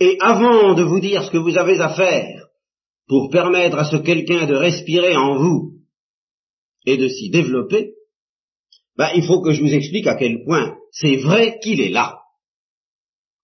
[0.00, 2.48] Et avant de vous dire ce que vous avez à faire
[3.06, 5.74] pour permettre à ce quelqu'un de respirer en vous
[6.86, 7.94] et de s'y développer,
[8.96, 12.20] ben, il faut que je vous explique à quel point c'est vrai qu'il est là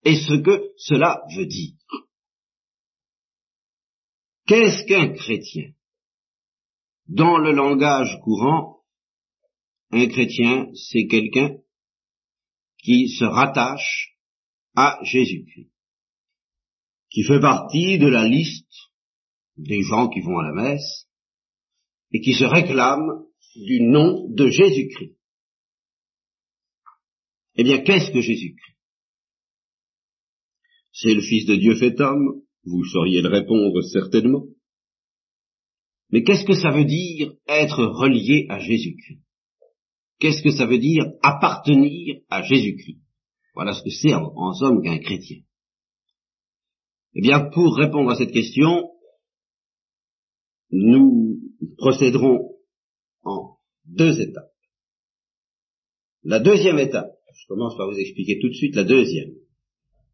[0.05, 1.74] et ce que cela veut dire.
[4.46, 5.72] Qu'est-ce qu'un chrétien?
[7.11, 8.85] Dans le langage courant,
[9.90, 11.57] un chrétien, c'est quelqu'un
[12.79, 14.16] qui se rattache
[14.77, 15.73] à Jésus-Christ,
[17.11, 18.92] qui fait partie de la liste
[19.57, 21.09] des gens qui vont à la messe
[22.12, 25.16] et qui se réclament du nom de Jésus-Christ.
[27.57, 28.77] Eh bien, qu'est-ce que Jésus-Christ?
[30.92, 34.44] C'est le Fils de Dieu fait homme, vous sauriez le répondre certainement.
[36.12, 39.20] Mais qu'est-ce que ça veut dire être relié à Jésus-Christ?
[40.18, 43.01] Qu'est-ce que ça veut dire appartenir à Jésus-Christ?
[43.55, 45.38] Voilà ce que c'est en, somme qu'un chrétien.
[47.14, 48.90] Eh bien, pour répondre à cette question,
[50.70, 51.40] nous
[51.79, 52.57] procéderons
[53.23, 54.53] en deux étapes.
[56.23, 59.33] La deuxième étape, je commence par vous expliquer tout de suite la deuxième.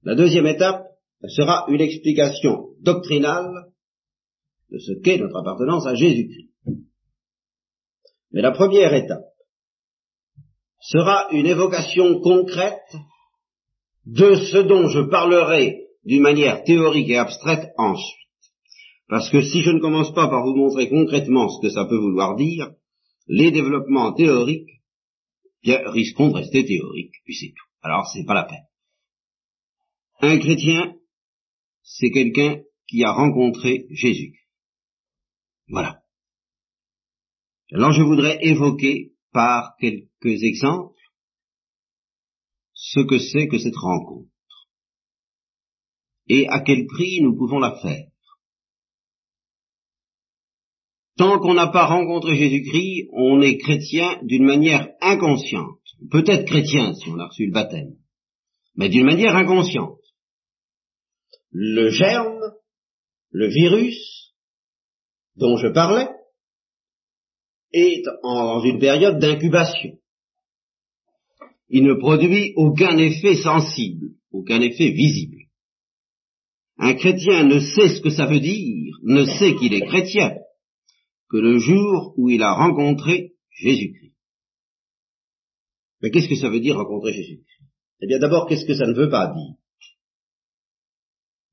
[0.02, 0.86] La deuxième étape
[1.28, 3.72] sera une explication doctrinale
[4.70, 6.50] de ce qu'est notre appartenance à Jésus-Christ.
[8.32, 9.24] Mais la première étape
[10.80, 12.96] sera une évocation concrète
[14.04, 18.16] de ce dont je parlerai d'une manière théorique et abstraite ensuite.
[19.08, 21.98] Parce que si je ne commence pas par vous montrer concrètement ce que ça peut
[21.98, 22.72] vouloir dire,
[23.28, 24.70] les développements théoriques
[25.62, 27.68] bien, risquons de rester théoriques, puis c'est tout.
[27.82, 28.66] Alors c'est pas la peine.
[30.20, 30.94] Un chrétien,
[31.82, 34.45] c'est quelqu'un qui a rencontré Jésus.
[35.68, 36.02] Voilà.
[37.72, 40.94] Alors je voudrais évoquer par quelques exemples
[42.72, 44.30] ce que c'est que cette rencontre
[46.28, 48.08] et à quel prix nous pouvons la faire.
[51.16, 55.80] Tant qu'on n'a pas rencontré Jésus-Christ, on est chrétien d'une manière inconsciente.
[56.10, 57.96] Peut-être chrétien si on a reçu le baptême,
[58.74, 59.98] mais d'une manière inconsciente.
[61.50, 62.52] Le germe,
[63.30, 64.25] le virus
[65.36, 66.08] dont je parlais,
[67.72, 69.98] est en, dans une période d'incubation.
[71.68, 75.42] Il ne produit aucun effet sensible, aucun effet visible.
[76.78, 80.36] Un chrétien ne sait ce que ça veut dire, ne sait qu'il est chrétien,
[81.28, 84.14] que le jour où il a rencontré Jésus-Christ.
[86.02, 87.70] Mais qu'est-ce que ça veut dire rencontrer Jésus-Christ?
[88.02, 89.54] Eh bien d'abord, qu'est-ce que ça ne veut pas dire?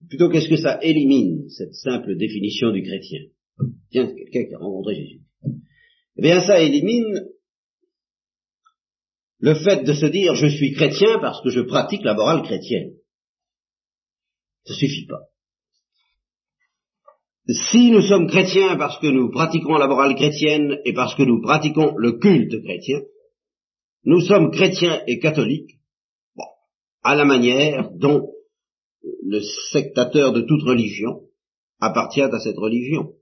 [0.10, 3.22] Plutôt, qu'est-ce que ça élimine, cette simple définition du chrétien?
[3.92, 5.22] Tiens, quelqu'un qui a rencontré Jésus.
[6.18, 7.28] Eh bien ça élimine
[9.40, 12.94] le fait de se dire je suis chrétien parce que je pratique la morale chrétienne.
[14.66, 15.22] Ça suffit pas.
[17.50, 21.42] Si nous sommes chrétiens parce que nous pratiquons la morale chrétienne et parce que nous
[21.42, 23.02] pratiquons le culte chrétien,
[24.06, 25.80] nous sommes chrétiens et catholiques,
[27.04, 28.32] à la manière dont
[29.24, 31.22] le sectateur de toute religion
[31.80, 33.14] appartient à cette religion.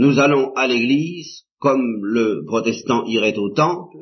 [0.00, 3.96] Nous allons à l'église comme le protestant irait au temple,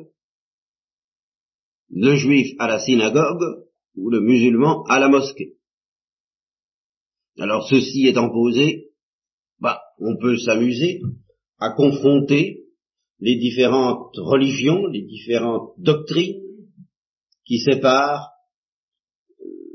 [1.89, 5.55] le juif à la synagogue ou le musulman à la mosquée.
[7.39, 8.91] Alors ceci étant posé,
[9.59, 11.01] bah, on peut s'amuser
[11.57, 12.65] à confronter
[13.19, 16.43] les différentes religions, les différentes doctrines
[17.43, 18.29] qui séparent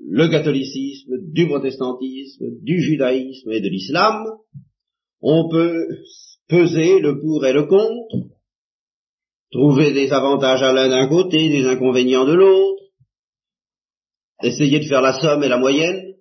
[0.08, 4.24] le catholicisme du protestantisme, du judaïsme et de l'islam.
[5.22, 5.86] On peut
[6.48, 8.28] peser le pour et le contre,
[9.52, 12.82] trouver des avantages à l'un d'un côté, des inconvénients de l'autre,
[14.42, 16.16] essayer de faire la somme et la moyenne,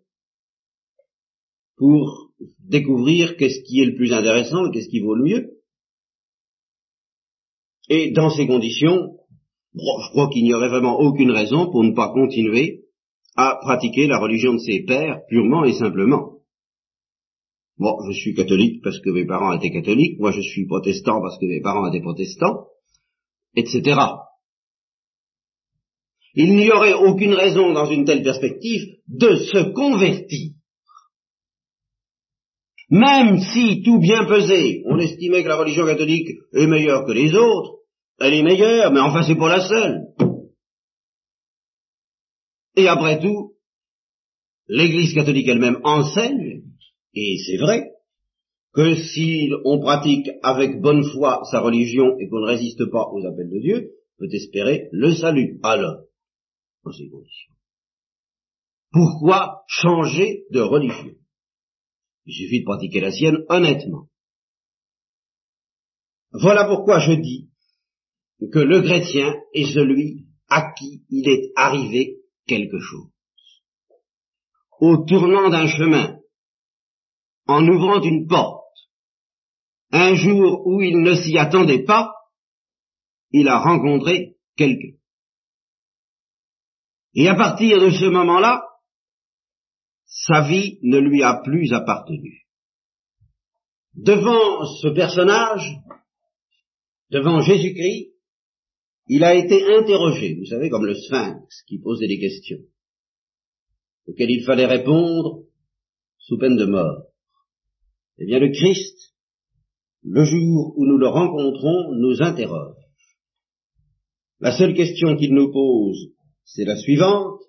[1.77, 5.51] pour découvrir qu'est-ce qui est le plus intéressant qu'est-ce qui vaut le mieux.
[7.89, 9.17] Et dans ces conditions,
[9.73, 12.85] je crois qu'il n'y aurait vraiment aucune raison pour ne pas continuer
[13.35, 16.40] à pratiquer la religion de ses pères purement et simplement.
[17.77, 21.37] Bon, je suis catholique parce que mes parents étaient catholiques, moi je suis protestant parce
[21.39, 22.67] que mes parents étaient protestants,
[23.55, 23.99] etc.
[26.33, 30.53] Il n'y aurait aucune raison dans une telle perspective de se convertir
[32.91, 37.33] même si, tout bien pesé, on estimait que la religion catholique est meilleure que les
[37.33, 37.77] autres,
[38.19, 40.07] elle est meilleure, mais enfin c'est pas la seule.
[42.75, 43.53] Et après tout,
[44.67, 46.50] l'Église catholique elle-même enseigne,
[47.13, 47.91] et c'est vrai,
[48.73, 53.25] que si on pratique avec bonne foi sa religion et qu'on ne résiste pas aux
[53.25, 55.59] appels de Dieu, peut espérer le salut.
[55.63, 56.03] Alors,
[56.83, 57.53] dans ces conditions.
[58.91, 61.15] Pourquoi changer de religion?
[62.25, 64.07] Il suffit de pratiquer la sienne honnêtement.
[66.31, 67.49] Voilà pourquoi je dis
[68.51, 73.09] que le chrétien est celui à qui il est arrivé quelque chose.
[74.79, 76.20] Au tournant d'un chemin,
[77.51, 78.61] en ouvrant une porte,
[79.91, 82.13] un jour où il ne s'y attendait pas,
[83.31, 84.97] il a rencontré quelqu'un.
[87.13, 88.63] Et à partir de ce moment-là,
[90.05, 92.47] sa vie ne lui a plus appartenu.
[93.93, 95.77] Devant ce personnage,
[97.09, 98.13] devant Jésus-Christ,
[99.07, 102.63] il a été interrogé, vous savez, comme le sphinx qui posait des questions,
[104.07, 105.43] auxquelles il fallait répondre
[106.17, 107.10] sous peine de mort.
[108.17, 109.13] Eh bien, le Christ,
[110.03, 112.75] le jour où nous le rencontrons, nous interroge.
[114.39, 116.13] La seule question qu'il nous pose,
[116.45, 117.39] c'est la suivante.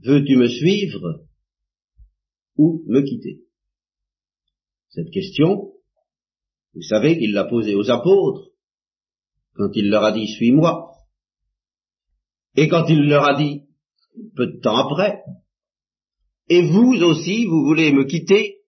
[0.00, 1.24] Veux-tu me suivre
[2.56, 3.40] ou me quitter?
[4.90, 5.72] Cette question,
[6.74, 8.50] vous savez qu'il l'a posée aux apôtres
[9.54, 10.92] quand il leur a dit suis-moi.
[12.56, 13.62] Et quand il leur a dit,
[14.36, 15.22] peu de temps après,
[16.48, 18.58] et vous aussi, vous voulez me quitter?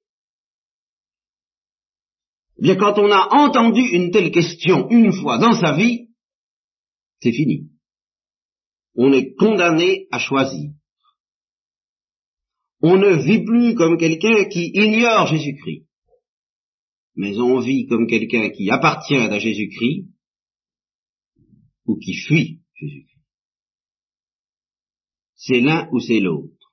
[2.59, 6.09] Eh Bien, quand on a entendu une telle question une fois dans sa vie,
[7.21, 7.71] c'est fini.
[8.95, 10.71] On est condamné à choisir.
[12.81, 15.87] On ne vit plus comme quelqu'un qui ignore Jésus-Christ,
[17.15, 20.07] mais on vit comme quelqu'un qui appartient à Jésus-Christ
[21.87, 23.17] ou qui fuit Jésus-Christ.
[25.35, 26.73] C'est l'un ou c'est l'autre.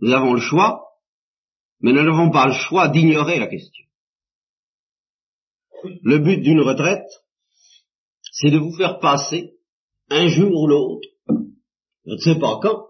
[0.00, 0.84] Nous avons le choix,
[1.80, 3.87] mais nous n'avons pas le choix d'ignorer la question.
[6.02, 7.08] Le but d'une retraite,
[8.22, 9.54] c'est de vous faire passer
[10.10, 11.08] un jour ou l'autre,
[12.06, 12.86] je ne sais pas quand,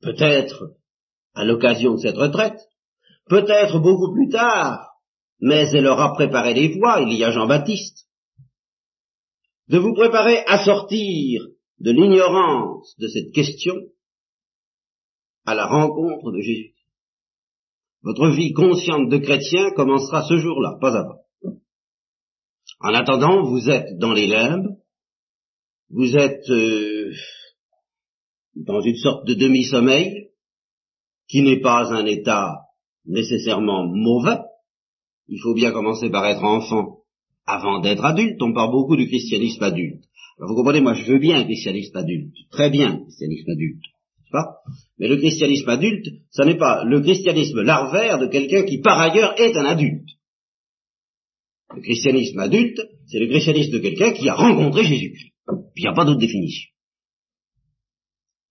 [0.00, 0.76] peut-être
[1.34, 2.58] à l'occasion de cette retraite,
[3.26, 4.90] peut-être beaucoup plus tard,
[5.40, 8.06] mais elle aura préparé les voies, il y a Jean-Baptiste,
[9.68, 11.46] de vous préparer à sortir
[11.78, 13.74] de l'ignorance de cette question
[15.46, 16.74] à la rencontre de Jésus.
[18.02, 21.23] Votre vie consciente de chrétien commencera ce jour-là, pas avant.
[22.86, 24.76] En attendant, vous êtes dans les limbes,
[25.88, 27.14] vous êtes euh,
[28.56, 30.28] dans une sorte de demi-sommeil,
[31.26, 32.52] qui n'est pas un état
[33.06, 34.36] nécessairement mauvais.
[35.28, 36.98] Il faut bien commencer par être enfant
[37.46, 38.42] avant d'être adulte.
[38.42, 40.04] On parle beaucoup du christianisme adulte.
[40.36, 43.84] Alors vous comprenez, moi je veux bien un christianisme adulte, très bien un christianisme adulte.
[44.30, 44.58] Pas?
[44.98, 49.40] Mais le christianisme adulte, ce n'est pas le christianisme larvaire de quelqu'un qui par ailleurs
[49.40, 50.10] est un adulte.
[51.74, 55.34] Le christianisme adulte, c'est le christianisme de quelqu'un qui a rencontré Jésus-Christ.
[55.76, 56.70] Il n'y a pas d'autre définition.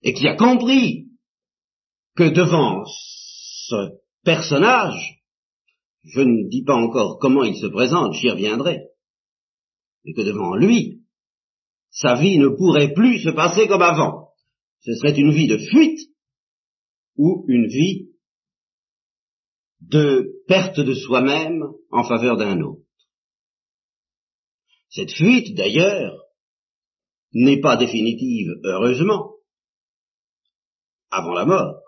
[0.01, 1.07] Et qui a compris
[2.15, 3.75] que devant ce
[4.23, 5.21] personnage,
[6.03, 8.81] je ne dis pas encore comment il se présente, j'y reviendrai,
[10.03, 11.03] mais que devant lui,
[11.91, 14.29] sa vie ne pourrait plus se passer comme avant.
[14.81, 16.09] Ce serait une vie de fuite
[17.15, 18.09] ou une vie
[19.81, 22.82] de perte de soi-même en faveur d'un autre.
[24.93, 26.23] Cette fuite, d'ailleurs,
[27.33, 29.31] n'est pas définitive, heureusement,
[31.09, 31.81] avant la mort.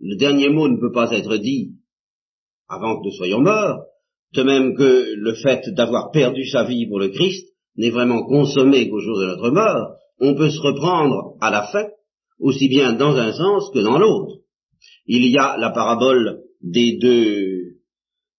[0.00, 1.74] Le dernier mot ne peut pas être dit
[2.66, 3.84] avant que nous soyons morts,
[4.32, 8.88] de même que le fait d'avoir perdu sa vie pour le Christ n'est vraiment consommé
[8.88, 11.88] qu'au jour de notre mort, on peut se reprendre à la fin,
[12.38, 14.40] aussi bien dans un sens que dans l'autre.
[15.06, 17.76] Il y a la parabole des deux,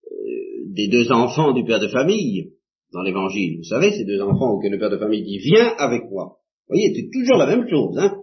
[0.06, 2.55] euh, des deux enfants du père de famille
[2.96, 3.58] dans l'évangile.
[3.58, 6.38] Vous savez, ces deux enfants auxquels le père de famille dit viens avec moi.
[6.68, 7.98] Vous voyez, c'est toujours la même chose.
[8.00, 8.18] Hein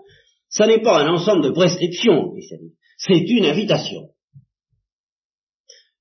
[0.49, 2.35] Ça n'est pas un ensemble de prescriptions,
[2.97, 4.11] c'est une invitation.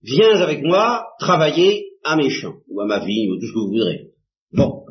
[0.02, 3.60] Viens avec moi travailler à mes champs, ou à ma vie, ou tout ce que
[3.60, 4.08] vous voudrez.
[4.54, 4.86] Bon.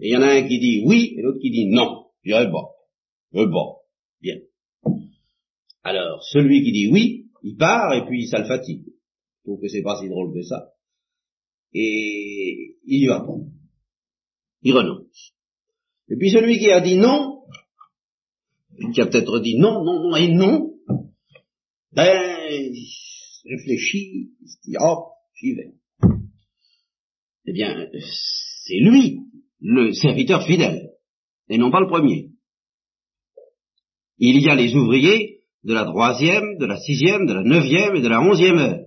[0.00, 2.06] Et il y en a un qui dit oui, et l'autre qui dit non.
[2.24, 2.64] Je dirais bon.
[3.34, 3.76] Euh, bon.
[4.20, 4.36] Bien.
[5.84, 8.84] Alors, celui qui dit oui, il part, et puis ça le fatigue.
[8.86, 10.70] Je trouve que c'est pas si drôle que ça.
[11.78, 13.26] Et il y va.
[14.62, 15.34] Il renonce.
[16.08, 17.42] Et puis celui qui a dit non,
[18.94, 20.72] qui a peut-être dit non, non, non et non,
[21.92, 22.72] ben,
[23.44, 25.74] réfléchit, il se dit, oh, j'y vais.
[27.46, 27.88] Eh bien,
[28.64, 29.20] c'est lui,
[29.60, 30.92] le serviteur fidèle,
[31.50, 32.30] et non pas le premier.
[34.18, 38.00] Il y a les ouvriers de la troisième, de la sixième, de la neuvième et
[38.00, 38.85] de la onzième heure.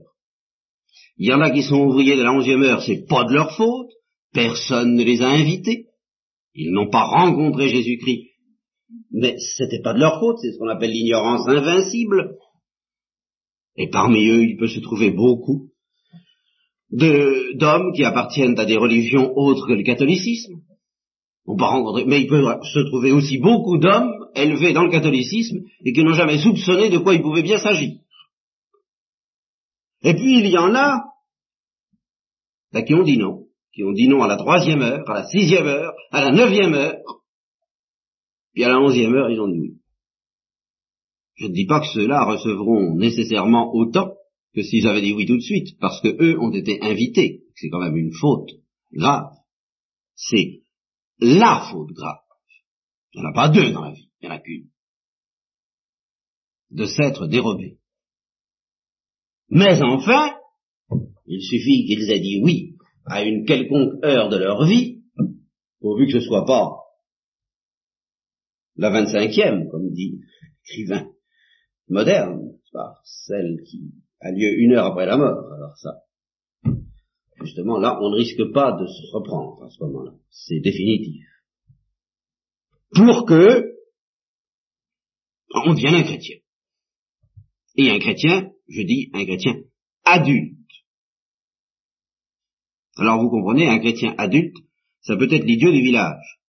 [1.19, 3.55] Il y en a qui sont ouvriers de la onzième heure, c'est pas de leur
[3.55, 3.91] faute,
[4.33, 5.87] personne ne les a invités,
[6.53, 8.29] ils n'ont pas rencontré Jésus-Christ,
[9.11, 12.37] mais c'était pas de leur faute, c'est ce qu'on appelle l'ignorance invincible.
[13.75, 15.69] Et parmi eux, il peut se trouver beaucoup
[16.89, 20.61] d'hommes qui appartiennent à des religions autres que le catholicisme.
[21.45, 26.13] Mais il peut se trouver aussi beaucoup d'hommes élevés dans le catholicisme et qui n'ont
[26.13, 27.91] jamais soupçonné de quoi il pouvait bien s'agir.
[30.01, 31.03] Et puis il y en a
[32.71, 35.27] ben, qui ont dit non, qui ont dit non à la troisième heure, à la
[35.27, 37.01] sixième heure, à la neuvième heure,
[38.53, 39.77] puis à la onzième heure, ils ont dit oui.
[41.35, 44.13] Je ne dis pas que ceux-là recevront nécessairement autant
[44.53, 47.43] que s'ils avaient dit oui tout de suite, parce que eux ont été invités.
[47.55, 48.51] C'est quand même une faute
[48.91, 49.31] grave.
[50.15, 50.63] C'est
[51.19, 52.19] la faute grave.
[53.13, 54.69] Il n'y en a pas deux dans la vie, il n'y en a qu'une.
[56.71, 57.79] De s'être dérobé.
[59.49, 60.38] Mais enfin,
[61.29, 62.75] il suffit qu'ils aient dit oui
[63.05, 65.01] à une quelconque heure de leur vie
[65.79, 66.75] pourvu que ce soit pas
[68.75, 70.21] la 25e, comme dit
[70.67, 71.09] l'écrivain
[71.89, 72.53] moderne,
[73.03, 75.51] celle qui a lieu une heure après la mort.
[75.53, 76.03] Alors ça,
[77.41, 80.13] justement, là, on ne risque pas de se reprendre à ce moment-là.
[80.29, 81.25] C'est définitif.
[82.95, 83.75] Pour que
[85.51, 86.37] on devienne un chrétien.
[87.75, 89.55] Et un chrétien, je dis un chrétien
[90.05, 90.58] adulte.
[92.99, 94.57] Alors vous comprenez, un chrétien adulte,
[95.01, 96.39] ça peut être l'idiot du village.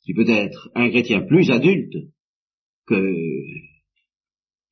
[0.00, 1.94] C'est peut-être un chrétien plus adulte
[2.86, 3.14] que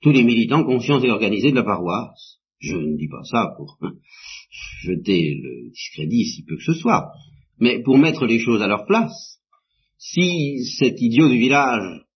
[0.01, 2.38] tous les militants conscients et organisés de la paroisse.
[2.59, 3.78] Je ne dis pas ça pour
[4.82, 7.12] jeter le discrédit si peu que ce soit,
[7.59, 9.38] mais pour mettre les choses à leur place.
[9.98, 12.07] Si cet idiot du village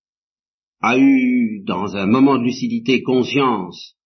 [0.81, 3.97] a eu, dans un moment de lucidité, conscience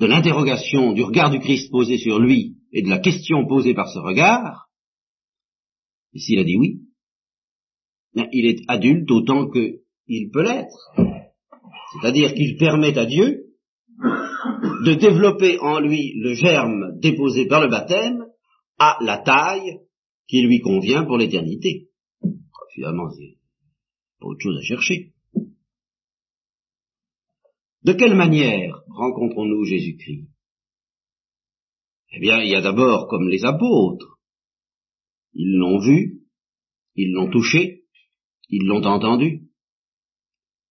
[0.00, 3.90] de l'interrogation, du regard du Christ posé sur lui et de la question posée par
[3.90, 4.70] ce regard,
[6.14, 6.80] et s'il a dit oui,
[8.14, 10.92] il est adulte autant qu'il peut l'être.
[11.92, 13.44] C'est-à-dire qu'il permet à Dieu
[14.84, 18.24] de développer en lui le germe déposé par le baptême
[18.78, 19.80] à la taille
[20.26, 21.88] qui lui convient pour l'éternité.
[22.74, 23.36] Finalement, c'est
[24.18, 25.12] pas autre chose à chercher.
[27.82, 30.28] De quelle manière rencontrons-nous Jésus-Christ?
[32.12, 34.18] Eh bien, il y a d'abord comme les apôtres.
[35.32, 36.20] Ils l'ont vu,
[36.96, 37.84] ils l'ont touché,
[38.48, 39.48] ils l'ont entendu.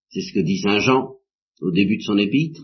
[0.09, 1.15] C'est ce que dit Saint Jean
[1.61, 2.61] au début de son épître.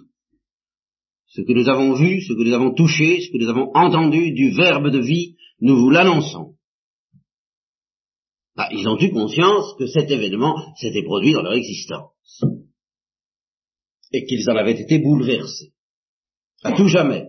[1.28, 4.32] Ce que nous avons vu, ce que nous avons touché, ce que nous avons entendu
[4.34, 6.56] du Verbe de vie, nous vous l'annonçons.
[8.56, 12.42] Bah, ils ont eu conscience que cet événement s'était produit dans leur existence
[14.16, 15.74] et qu'ils en avaient été bouleversés,
[16.64, 17.28] à tout jamais.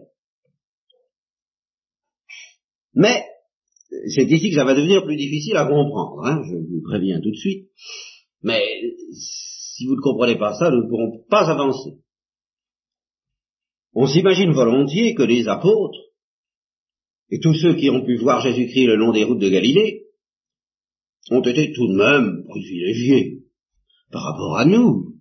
[2.94, 3.24] Mais
[4.14, 7.30] c'est ici que ça va devenir plus difficile à comprendre, hein, je vous préviens tout
[7.30, 7.68] de suite.
[8.42, 8.62] Mais
[9.12, 11.98] si vous ne comprenez pas ça, nous ne pourrons pas avancer.
[13.94, 15.98] On s'imagine volontiers que les apôtres
[17.30, 20.04] et tous ceux qui ont pu voir Jésus-Christ le long des routes de Galilée
[21.30, 23.42] ont été tout de même privilégiés
[24.12, 25.15] par rapport à nous,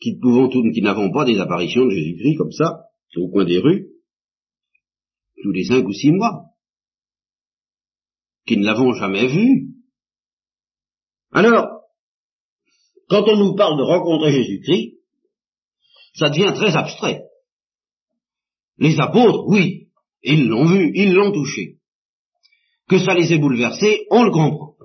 [0.00, 2.84] qui qui n'avons pas des apparitions de Jésus-Christ comme ça,
[3.16, 3.88] au coin des rues,
[5.42, 6.44] tous les cinq ou six mois,
[8.46, 9.68] qui ne l'avons jamais vu.
[11.32, 11.82] Alors,
[13.08, 14.98] quand on nous parle de rencontrer Jésus-Christ,
[16.14, 17.22] ça devient très abstrait.
[18.78, 19.90] Les apôtres, oui,
[20.22, 21.78] ils l'ont vu, ils l'ont touché.
[22.88, 24.76] Que ça les ait bouleversés, on le comprend.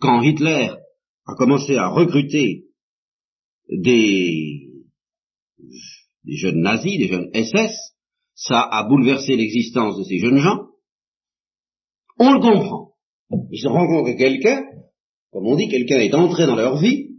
[0.00, 0.70] Quand Hitler
[1.26, 2.69] a commencé à recruter
[3.70, 4.68] des,
[6.26, 7.94] jeunes nazis, des jeunes SS,
[8.34, 10.66] ça a bouleversé l'existence de ces jeunes gens,
[12.18, 12.92] on le comprend.
[13.50, 14.64] Ils se rencontrent quelqu'un,
[15.32, 17.10] comme on dit, quelqu'un est entré dans leur vie,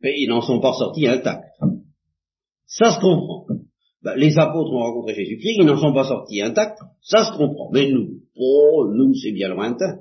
[0.00, 1.44] mais ils n'en sont pas sortis intacts.
[2.66, 3.46] Ça se comprend.
[4.02, 7.70] Ben, les apôtres ont rencontré Jésus-Christ, ils n'en sont pas sortis intacts, ça se comprend.
[7.72, 9.98] Mais nous, oh, nous, c'est bien lointain.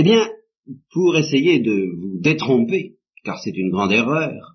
[0.00, 0.30] Eh bien,
[0.92, 4.54] pour essayer de vous détromper, car c'est une grande erreur,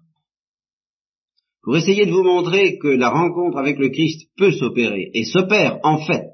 [1.64, 5.80] pour essayer de vous montrer que la rencontre avec le Christ peut s'opérer, et s'opère
[5.84, 6.30] en fait,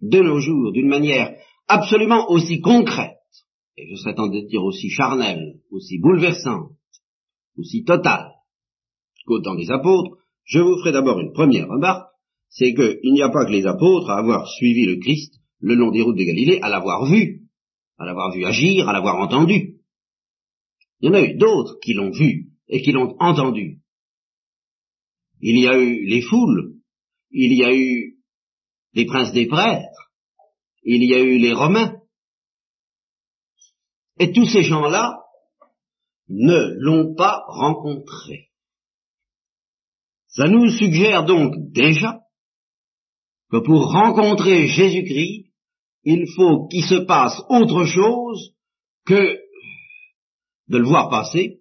[0.00, 1.36] de nos jours, d'une manière
[1.68, 3.14] absolument aussi concrète,
[3.76, 6.72] et je serais tenté de dire aussi charnelle, aussi bouleversante,
[7.56, 8.32] aussi totale,
[9.24, 12.08] qu'autant les apôtres, je vous ferai d'abord une première remarque,
[12.48, 15.92] c'est qu'il n'y a pas que les apôtres à avoir suivi le Christ le long
[15.92, 17.42] des routes de Galilée, à l'avoir vu,
[18.00, 19.78] à l'avoir vu agir, à l'avoir entendu.
[21.00, 23.82] Il y en a eu d'autres qui l'ont vu et qui l'ont entendu.
[25.40, 26.76] Il y a eu les foules,
[27.30, 28.16] il y a eu
[28.94, 30.12] les princes des prêtres,
[30.82, 31.94] il y a eu les Romains.
[34.18, 35.20] Et tous ces gens-là
[36.28, 38.48] ne l'ont pas rencontré.
[40.28, 42.20] Ça nous suggère donc déjà
[43.50, 45.49] que pour rencontrer Jésus-Christ,
[46.04, 48.54] il faut qu'il se passe autre chose
[49.06, 49.38] que
[50.68, 51.60] de le voir passer,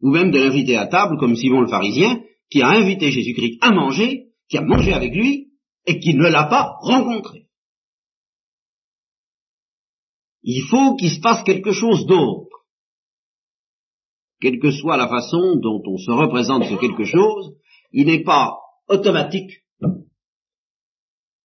[0.00, 3.70] ou même de l'inviter à table comme Simon le pharisien, qui a invité Jésus-Christ à
[3.70, 5.48] manger, qui a mangé avec lui,
[5.86, 7.48] et qui ne l'a pas rencontré.
[10.42, 12.64] Il faut qu'il se passe quelque chose d'autre.
[14.40, 17.56] Quelle que soit la façon dont on se représente ce quelque chose,
[17.92, 18.56] il n'est pas
[18.88, 19.50] automatique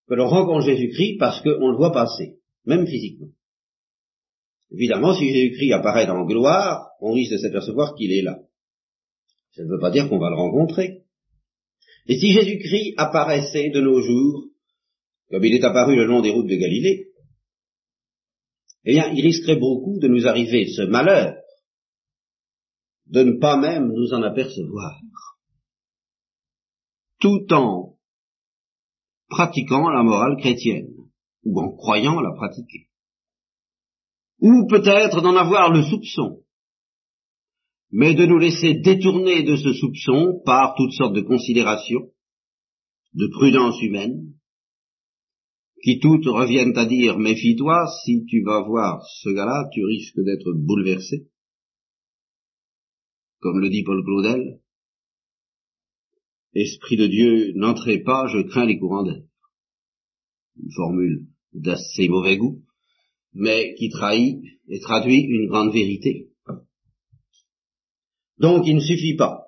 [0.07, 3.29] que l'on rencontre Jésus-Christ parce qu'on le voit passer, même physiquement.
[4.71, 8.39] Évidemment, si Jésus-Christ apparaît dans gloire, on risque de s'apercevoir qu'il est là.
[9.51, 11.03] Ça ne veut pas dire qu'on va le rencontrer.
[12.07, 14.45] Et si Jésus-Christ apparaissait de nos jours,
[15.29, 17.07] comme il est apparu le long des routes de Galilée,
[18.85, 21.35] eh bien, il risquerait beaucoup de nous arriver ce malheur
[23.07, 24.99] de ne pas même nous en apercevoir,
[27.19, 27.92] tout en
[29.33, 30.93] pratiquant la morale chrétienne,
[31.43, 32.87] ou en croyant la pratiquer,
[34.39, 36.43] ou peut-être d'en avoir le soupçon,
[37.91, 42.11] mais de nous laisser détourner de ce soupçon par toutes sortes de considérations,
[43.13, 44.33] de prudence humaine,
[45.83, 50.53] qui toutes reviennent à dire méfie-toi, si tu vas voir ce gars-là, tu risques d'être
[50.53, 51.27] bouleversé.
[53.39, 54.62] Comme le dit Paul Claudel,
[56.55, 59.21] Esprit de Dieu, n'entrez pas, je crains les courants d'air.
[60.57, 62.61] Une formule d'assez mauvais goût,
[63.33, 66.29] mais qui trahit et traduit une grande vérité.
[68.37, 69.43] Donc il ne suffit pas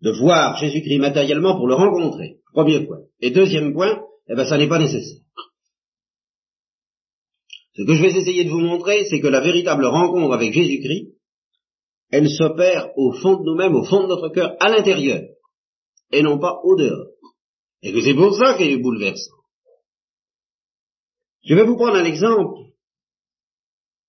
[0.00, 2.40] de voir Jésus-Christ matériellement pour le rencontrer.
[2.52, 3.00] Premier point.
[3.20, 5.22] Et deuxième point, eh bien, ça n'est pas nécessaire.
[7.74, 11.14] Ce que je vais essayer de vous montrer, c'est que la véritable rencontre avec Jésus-Christ,
[12.10, 15.22] elle s'opère au fond de nous-mêmes, au fond de notre cœur, à l'intérieur,
[16.10, 17.08] et non pas au dehors.
[17.82, 19.34] Et que c'est pour ça qu'elle est bouleversante.
[21.44, 22.72] Je vais vous prendre un exemple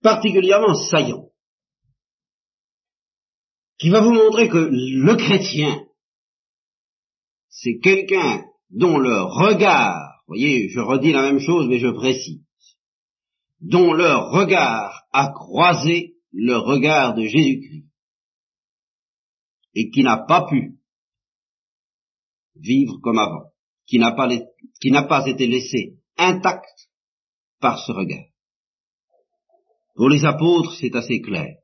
[0.01, 1.29] particulièrement saillant,
[3.77, 5.85] qui va vous montrer que le chrétien,
[7.49, 12.43] c'est quelqu'un dont le regard voyez, je redis la même chose, mais je précise,
[13.61, 17.87] dont leur regard a croisé le regard de Jésus-Christ,
[19.73, 20.78] et qui n'a pas pu
[22.59, 23.51] vivre comme avant,
[23.85, 26.89] qui n'a pas, été laissé intact
[27.59, 28.25] par ce regard.
[29.95, 31.57] Pour les apôtres, c'est assez clair.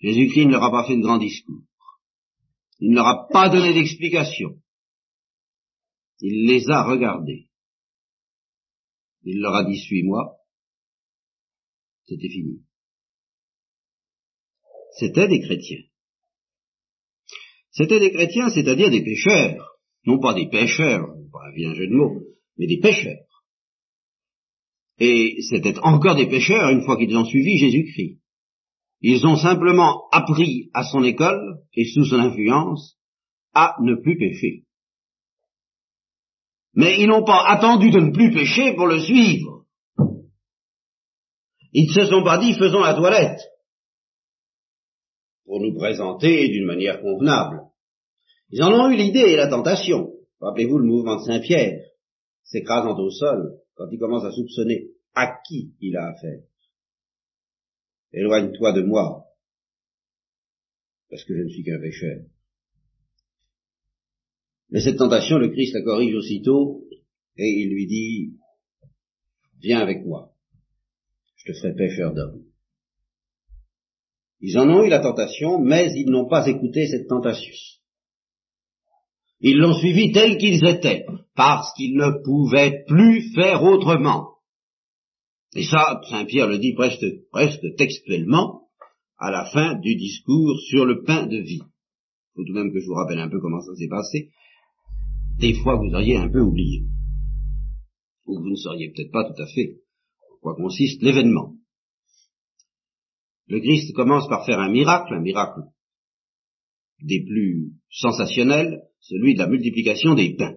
[0.00, 1.62] Jésus-Christ ne leur a pas fait de grand discours.
[2.78, 4.60] Il ne leur a pas donné d'explication.
[6.20, 7.48] Il les a regardés.
[9.24, 10.36] Il leur a dit suis-moi.
[12.04, 12.62] C'était fini.
[14.98, 15.82] C'était des chrétiens.
[17.72, 19.75] C'était des chrétiens, c'est-à-dire des pécheurs.
[20.06, 22.22] Non pas des pêcheurs, pas un jeu de mots,
[22.56, 23.26] mais des pécheurs.
[24.98, 28.20] Et c'était encore des pécheurs une fois qu'ils ont suivi Jésus-Christ.
[29.00, 32.96] Ils ont simplement appris à son école et sous son influence
[33.52, 34.64] à ne plus pécher.
[36.74, 39.64] Mais ils n'ont pas attendu de ne plus pécher pour le suivre.
[41.72, 43.40] Ils ne se sont pas dit faisons la toilette
[45.44, 47.60] pour nous présenter d'une manière convenable.
[48.50, 50.12] Ils en ont eu l'idée et la tentation.
[50.40, 51.82] Rappelez-vous le mouvement de Saint-Pierre,
[52.44, 56.42] s'écrasant au sol quand il commence à soupçonner à qui il a affaire.
[58.12, 59.24] Éloigne-toi de moi,
[61.10, 62.20] parce que je ne suis qu'un pécheur.
[64.70, 66.84] Mais cette tentation, le Christ la corrige aussitôt,
[67.36, 68.34] et il lui dit,
[69.60, 70.32] viens avec moi,
[71.36, 72.44] je te ferai pêcheur d'hommes.
[74.40, 77.54] Ils en ont eu la tentation, mais ils n'ont pas écouté cette tentation.
[79.40, 84.34] Ils l'ont suivi tel qu'ils étaient, parce qu'ils ne pouvaient plus faire autrement.
[85.54, 88.62] Et ça, Saint Pierre le dit presque, presque textuellement,
[89.18, 91.62] à la fin du discours sur le pain de vie.
[91.62, 94.30] Il faut tout de même que je vous rappelle un peu comment ça s'est passé
[95.38, 96.82] des fois vous auriez un peu oublié.
[98.26, 99.80] Ou vous ne sauriez peut-être pas tout à fait
[100.32, 101.54] en quoi consiste l'événement.
[103.48, 105.60] Le Christ commence par faire un miracle, un miracle
[107.00, 110.56] des plus sensationnels, celui de la multiplication des pains.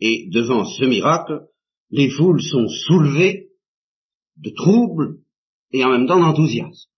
[0.00, 1.46] Et devant ce miracle,
[1.90, 3.50] les foules sont soulevées
[4.36, 5.20] de troubles
[5.72, 6.90] et en même temps d'enthousiasme.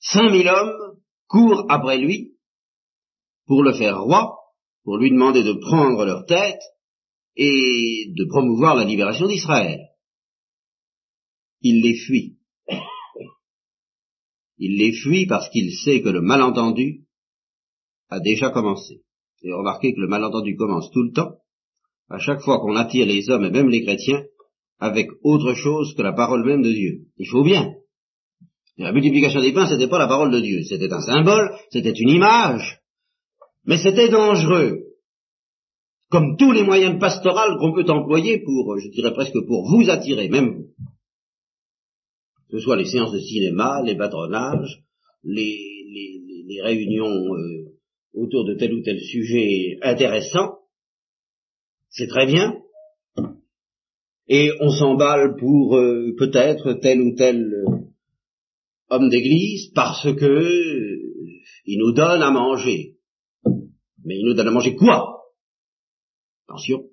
[0.00, 2.34] Cinq mille hommes courent après lui
[3.46, 4.36] pour le faire roi,
[4.82, 6.60] pour lui demander de prendre leur tête
[7.36, 9.80] et de promouvoir la libération d'Israël.
[11.60, 12.38] Il les fuit.
[14.58, 17.03] Il les fuit parce qu'il sait que le malentendu
[18.14, 19.02] a déjà commencé.
[19.42, 21.36] Et remarquez que le malentendu commence tout le temps,
[22.08, 24.22] à chaque fois qu'on attire les hommes et même les chrétiens
[24.78, 27.06] avec autre chose que la parole même de Dieu.
[27.16, 27.74] Il faut bien.
[28.76, 32.10] la multiplication des pains, c'était pas la parole de Dieu, c'était un symbole, c'était une
[32.10, 32.80] image,
[33.64, 34.80] mais c'était dangereux.
[36.10, 40.28] Comme tous les moyens pastoraux qu'on peut employer pour, je dirais presque pour vous attirer,
[40.28, 40.68] même vous.
[42.50, 44.82] Que ce soit les séances de cinéma, les patronages,
[45.24, 45.58] les,
[46.46, 47.73] les, réunions euh,
[48.14, 50.58] autour de tel ou tel sujet intéressant,
[51.90, 52.60] c'est très bien.
[54.26, 57.76] Et on s'emballe pour euh, peut-être tel ou tel euh,
[58.88, 60.94] homme d'église parce que
[61.64, 62.96] Il nous donne à manger.
[64.04, 65.22] Mais il nous donne à manger quoi?
[66.46, 66.84] Attention.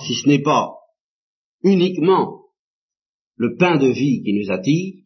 [0.00, 0.74] Si ce n'est pas
[1.62, 2.46] uniquement
[3.36, 5.04] le pain de vie qui nous attire,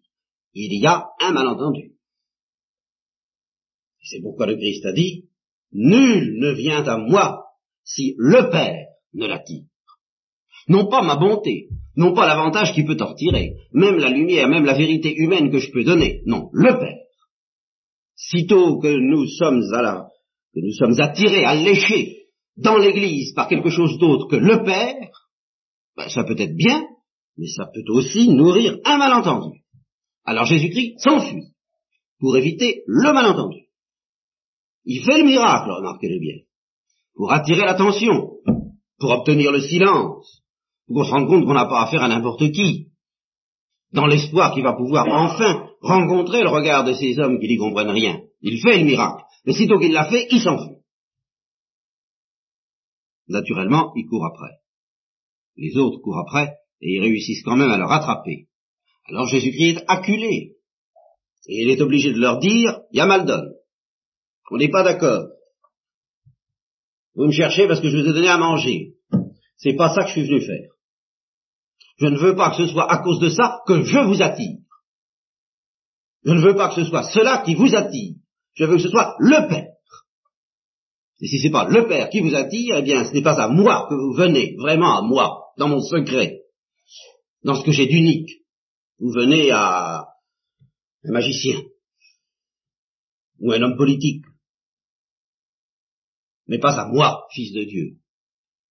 [0.55, 1.96] il y a un malentendu.
[4.09, 5.25] C'est pourquoi le Christ a dit,
[5.73, 7.45] Nul ne vient à moi
[7.85, 9.65] si le Père ne l'attire.
[10.69, 14.65] Non pas ma bonté, non pas l'avantage qui peut en retirer, même la lumière, même
[14.65, 16.99] la vérité humaine que je peux donner, non, le Père.
[18.15, 20.09] Sitôt que nous sommes à la,
[20.55, 22.27] que nous sommes attirés, alléchés
[22.57, 25.11] dans l'Église par quelque chose d'autre que le Père,
[25.97, 26.85] ben, ça peut être bien,
[27.37, 29.61] mais ça peut aussi nourrir un malentendu.
[30.25, 31.53] Alors Jésus-Christ s'enfuit
[32.19, 33.66] pour éviter le malentendu.
[34.87, 36.37] Il fait le miracle, remarquez-le bien,
[37.15, 38.37] pour attirer l'attention,
[38.99, 40.45] pour obtenir le silence,
[40.87, 42.87] pour se rendre compte qu'on n'a pas affaire à n'importe qui,
[43.93, 47.91] dans l'espoir qu'il va pouvoir enfin rencontrer le regard de ces hommes qui n'y comprennent
[47.91, 48.21] rien.
[48.43, 50.77] Il fait le miracle, mais sitôt qu'il l'a fait, il s'enfuit.
[53.29, 54.61] Naturellement, il court après.
[55.57, 58.47] Les autres courent après, et ils réussissent quand même à le rattraper.
[59.09, 60.53] Alors Jésus-Christ est acculé,
[61.49, 63.56] et il est obligé de leur dire, il.
[64.51, 65.29] On n'est pas d'accord.
[67.15, 68.95] Vous me cherchez parce que je vous ai donné à manger.
[69.57, 70.71] C'est pas ça que je suis venu faire.
[71.99, 74.59] Je ne veux pas que ce soit à cause de ça que je vous attire.
[76.25, 78.17] Je ne veux pas que ce soit cela qui vous attire.
[78.55, 79.69] Je veux que ce soit le Père.
[81.21, 83.41] Et si ce n'est pas le Père qui vous attire, eh bien, ce n'est pas
[83.41, 86.43] à moi que vous venez, vraiment à moi, dans mon secret,
[87.43, 88.31] dans ce que j'ai d'unique.
[88.99, 90.09] Vous venez à
[91.05, 91.63] un magicien,
[93.39, 94.25] ou un homme politique,
[96.47, 97.97] mais pas à moi, fils de Dieu.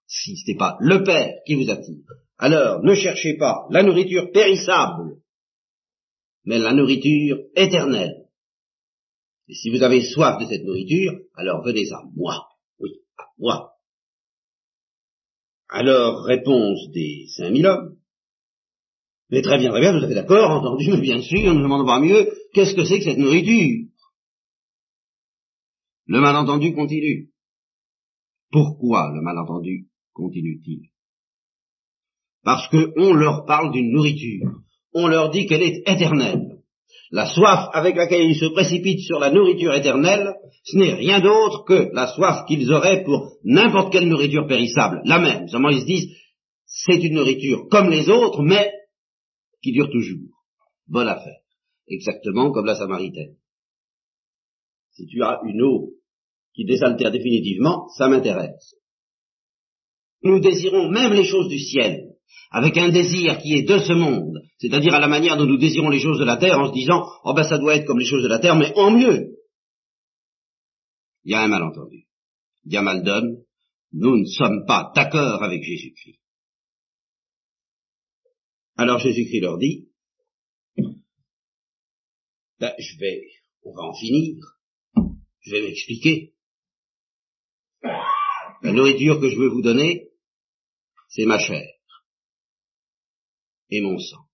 [0.07, 2.03] Si ce n'est pas le Père qui vous attire,
[2.37, 5.17] alors ne cherchez pas la nourriture périssable,
[6.43, 8.25] mais la nourriture éternelle.
[9.47, 12.47] Et si vous avez soif de cette nourriture, alors venez à moi.
[12.79, 13.71] Oui, à moi.
[15.69, 17.97] Alors, réponse des cinq mille hommes.
[19.29, 21.99] Mais très bien, très bien, vous avez d'accord, entendu, mais bien sûr, ne demande pas
[21.99, 23.87] mieux, qu'est-ce que c'est que cette nourriture?
[26.07, 27.31] Le malentendu continue.
[28.51, 30.89] Pourquoi le malentendu continue-t-il?
[32.43, 34.59] Parce qu'on leur parle d'une nourriture.
[34.93, 36.55] On leur dit qu'elle est éternelle.
[37.11, 41.63] La soif avec laquelle ils se précipitent sur la nourriture éternelle, ce n'est rien d'autre
[41.65, 45.01] que la soif qu'ils auraient pour n'importe quelle nourriture périssable.
[45.05, 45.47] La même.
[45.47, 46.09] Seulement ils se disent,
[46.65, 48.71] c'est une nourriture comme les autres, mais
[49.61, 50.29] qui dure toujours.
[50.87, 51.39] Bonne affaire.
[51.87, 53.35] Exactement comme la Samaritaine.
[54.91, 55.91] Si tu as une eau
[56.55, 58.75] qui désaltère définitivement, ça m'intéresse.
[60.23, 62.15] Nous désirons même les choses du ciel,
[62.49, 65.89] avec un désir qui est de ce monde, c'est-à-dire à la manière dont nous désirons
[65.89, 68.05] les choses de la terre en se disant, oh ben ça doit être comme les
[68.05, 69.35] choses de la terre, mais en mieux.
[71.25, 72.07] Il y a un malentendu.
[72.65, 73.43] Il y a mal donne.
[73.91, 76.19] Nous ne sommes pas d'accord avec Jésus-Christ.
[78.77, 79.89] Alors Jésus-Christ leur dit,
[82.59, 83.21] ben, je vais,
[83.63, 84.37] on va en finir,
[85.41, 86.34] je vais m'expliquer.
[88.61, 90.07] La nourriture que je veux vous donner,
[91.09, 91.65] c'est ma chair
[93.69, 94.25] et mon sang.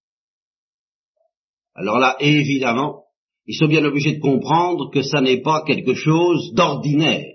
[1.75, 3.03] Alors là, évidemment,
[3.47, 7.25] ils sont bien obligés de comprendre que ça n'est pas quelque chose d'ordinaire,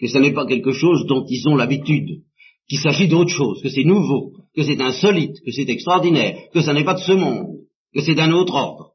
[0.00, 2.22] que ça n'est pas quelque chose dont ils ont l'habitude,
[2.68, 6.72] qu'il s'agit d'autre chose, que c'est nouveau, que c'est insolite, que c'est extraordinaire, que ça
[6.72, 7.58] n'est pas de ce monde,
[7.94, 8.92] que c'est d'un autre ordre.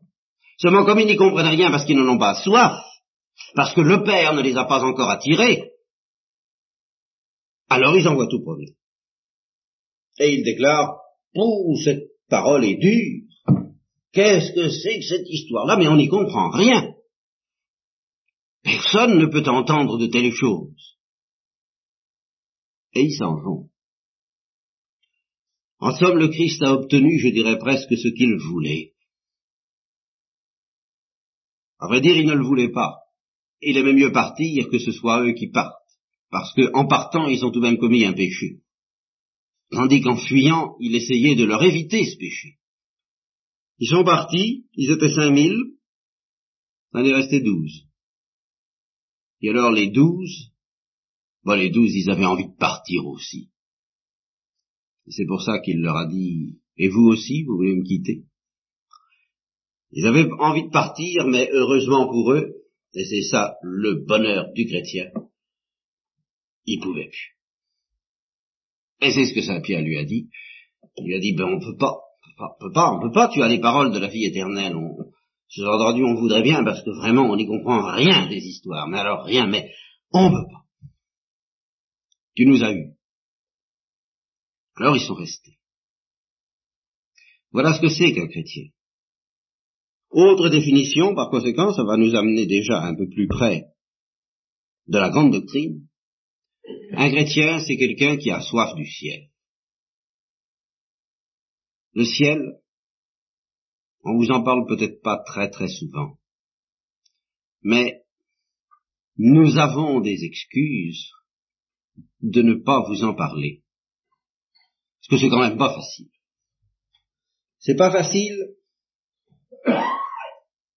[0.57, 2.81] Seulement comme ils n'y comprennent rien parce qu'ils n'en ont pas soif,
[3.55, 5.71] parce que le Père ne les a pas encore attirés,
[7.70, 8.76] alors ils envoient tout promener.
[10.20, 10.99] Et ils déclarent,
[11.36, 13.24] oh, cette parole est dure,
[14.11, 15.78] qu'est-ce que c'est que cette histoire-là?
[15.78, 16.93] Mais on n'y comprend rien.
[18.63, 20.97] Personne ne peut entendre de telles choses.
[22.93, 23.70] Et ils s'en vont.
[25.80, 28.93] En somme, le Christ a obtenu, je dirais presque, ce qu'il voulait.
[31.80, 32.97] À vrai dire, il ne le voulait pas.
[33.61, 35.78] Il aimait mieux partir que ce soit eux qui partent,
[36.30, 38.61] parce qu'en partant, ils ont tout de même commis un péché.
[39.71, 42.57] Tandis qu'en fuyant, il essayait de leur éviter ce péché.
[43.80, 45.57] Ils sont partis, ils étaient cinq mille,
[46.91, 47.86] ça en est resté douze.
[49.41, 50.51] Et alors les douze,
[51.43, 53.51] bon les douze, ils avaient envie de partir aussi.
[55.07, 58.25] C'est pour ça qu'il leur a dit, et vous aussi, vous voulez me quitter?
[59.91, 62.53] Ils avaient envie de partir, mais heureusement pour eux,
[62.93, 65.09] c'est ça le bonheur du chrétien,
[66.74, 67.36] ils pouvaient plus.
[69.01, 70.30] Et c'est ce que Saint Pierre lui a dit.
[70.97, 71.95] Il lui a dit, ben on peut pas,
[72.39, 74.76] on peut pas, on peut pas, tu as les paroles de la vie éternelle,
[75.47, 78.99] Ce genre on voudrait bien parce que vraiment on n'y comprend rien des histoires, mais
[78.99, 79.72] alors rien, mais
[80.11, 80.65] on veut pas.
[82.36, 82.93] Tu nous as eu.
[84.76, 85.59] Alors ils sont restés.
[87.51, 88.65] Voilà ce que c'est qu'un chrétien.
[90.11, 93.65] Autre définition, par conséquent, ça va nous amener déjà un peu plus près
[94.88, 95.88] de la grande doctrine.
[96.91, 99.29] Un chrétien, c'est quelqu'un qui a soif du ciel.
[101.93, 102.59] Le ciel,
[104.03, 106.17] on vous en parle peut-être pas très très souvent,
[107.61, 108.03] mais
[109.17, 111.11] nous avons des excuses
[112.21, 113.63] de ne pas vous en parler.
[115.01, 116.09] Parce que c'est quand même pas facile.
[117.59, 118.55] C'est pas facile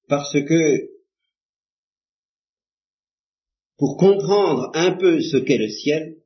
[0.08, 0.91] parce que
[3.82, 6.18] pour comprendre un peu ce qu'est le ciel,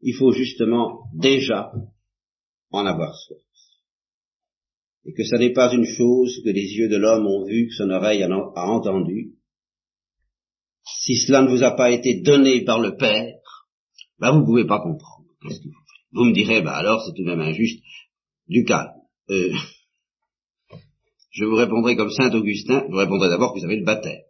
[0.00, 1.72] il faut justement déjà
[2.70, 3.40] en avoir soif.
[5.06, 7.74] Et que ce n'est pas une chose que les yeux de l'homme ont vue, que
[7.74, 9.32] son oreille a entendu.
[11.02, 13.34] Si cela ne vous a pas été donné par le Père,
[14.20, 15.26] ben vous ne pouvez pas comprendre.
[16.12, 17.82] vous, me direz, ben alors c'est tout de même injuste.
[18.46, 18.92] Du calme.
[19.30, 19.52] Euh,
[21.32, 24.22] je vous répondrai comme Saint Augustin, vous répondrai d'abord que vous avez le baptême.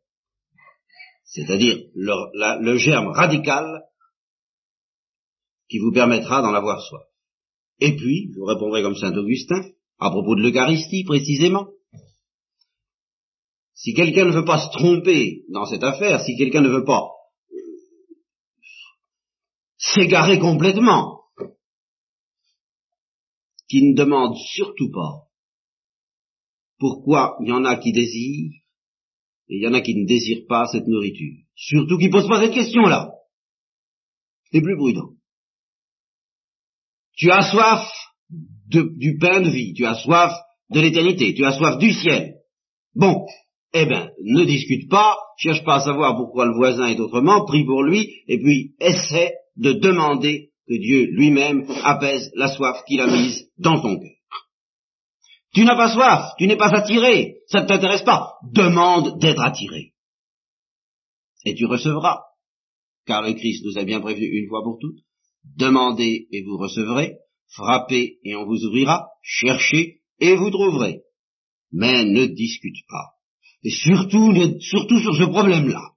[1.30, 3.84] C'est-à-dire le, germe radical
[5.68, 7.04] qui vous permettra d'en avoir soif.
[7.78, 9.62] Et puis, je vous répondrai comme Saint Augustin,
[10.00, 11.68] à propos de l'Eucharistie précisément.
[13.74, 17.08] Si quelqu'un ne veut pas se tromper dans cette affaire, si quelqu'un ne veut pas
[19.78, 21.22] s'égarer complètement,
[23.68, 25.28] qui ne demande surtout pas
[26.78, 28.60] pourquoi il y en a qui désirent
[29.50, 31.34] et il y en a qui ne désirent pas cette nourriture.
[31.56, 33.10] Surtout qui ne posent pas cette question-là.
[34.52, 35.10] C'est plus prudent.
[37.16, 37.84] Tu as soif
[38.68, 40.32] du pain de vie, tu as soif
[40.70, 42.36] de l'éternité, tu as soif du ciel.
[42.94, 43.26] Bon,
[43.74, 47.64] eh bien, ne discute pas, cherche pas à savoir pourquoi le voisin est autrement, prie
[47.64, 53.08] pour lui, et puis essaie de demander que Dieu lui-même apaise la soif qu'il a
[53.08, 54.19] mise dans ton cœur.
[55.52, 58.34] Tu n'as pas soif, tu n'es pas attiré, ça ne t'intéresse pas.
[58.52, 59.94] Demande d'être attiré.
[61.44, 62.20] Et tu recevras,
[63.06, 65.00] car le Christ nous a bien prévenu une fois pour toutes.
[65.56, 67.16] Demandez et vous recevrez,
[67.48, 71.02] frappez et on vous ouvrira, cherchez et vous trouverez.
[71.72, 73.14] Mais ne discute pas.
[73.62, 75.92] Et surtout, surtout sur ce problème-là.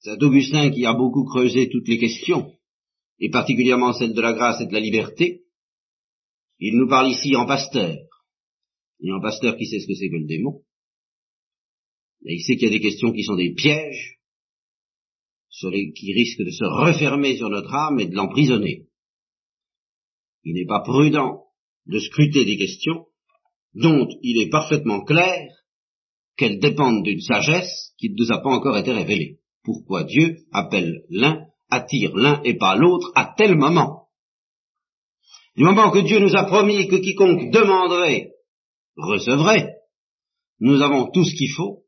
[0.00, 2.52] C'est Augustin qui a beaucoup creusé toutes les questions,
[3.18, 5.42] et particulièrement celle de la grâce et de la liberté.
[6.58, 7.96] Il nous parle ici en pasteur.
[9.00, 10.62] Et en pasteur qui sait ce que c'est que le démon.
[12.24, 14.18] Et il sait qu'il y a des questions qui sont des pièges,
[15.94, 18.86] qui risquent de se refermer sur notre âme et de l'emprisonner.
[20.44, 21.44] Il n'est pas prudent
[21.86, 23.06] de scruter des questions
[23.74, 25.48] dont il est parfaitement clair
[26.36, 29.40] qu'elles dépendent d'une sagesse qui ne nous a pas encore été révélée.
[29.62, 34.05] Pourquoi Dieu appelle l'un, attire l'un et pas l'autre à tel moment?
[35.56, 38.32] Du moment que Dieu nous a promis que quiconque demanderait
[38.96, 39.74] recevrait,
[40.60, 41.84] nous avons tout ce qu'il faut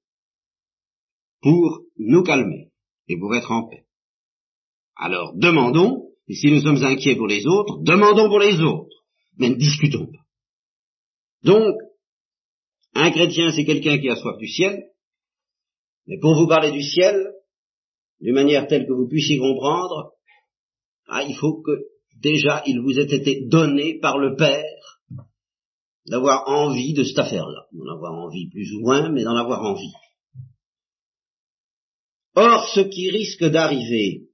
[1.40, 2.70] pour nous calmer
[3.08, 3.84] et pour être en paix.
[4.96, 9.04] Alors demandons, et si nous sommes inquiets pour les autres, demandons pour les autres,
[9.36, 10.24] mais ne discutons pas.
[11.42, 11.76] Donc,
[12.94, 14.90] un chrétien, c'est quelqu'un qui a soif du ciel,
[16.06, 17.32] mais pour vous parler du ciel,
[18.20, 20.12] d'une manière telle que vous puissiez comprendre,
[21.06, 21.72] ah, il faut que
[22.20, 24.64] déjà il vous ait été donné par le Père
[26.06, 29.92] d'avoir envie de cette affaire-là, d'en avoir envie plus ou moins, mais d'en avoir envie.
[32.34, 34.28] Or, ce qui risque d'arriver,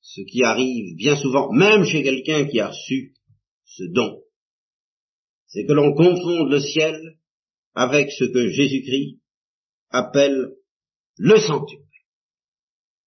[0.00, 3.14] ce qui arrive bien souvent, même chez quelqu'un qui a reçu
[3.64, 4.22] ce don,
[5.46, 7.18] c'est que l'on confonde le ciel
[7.74, 9.20] avec ce que Jésus-Christ
[9.90, 10.54] appelle
[11.18, 11.82] le centuple.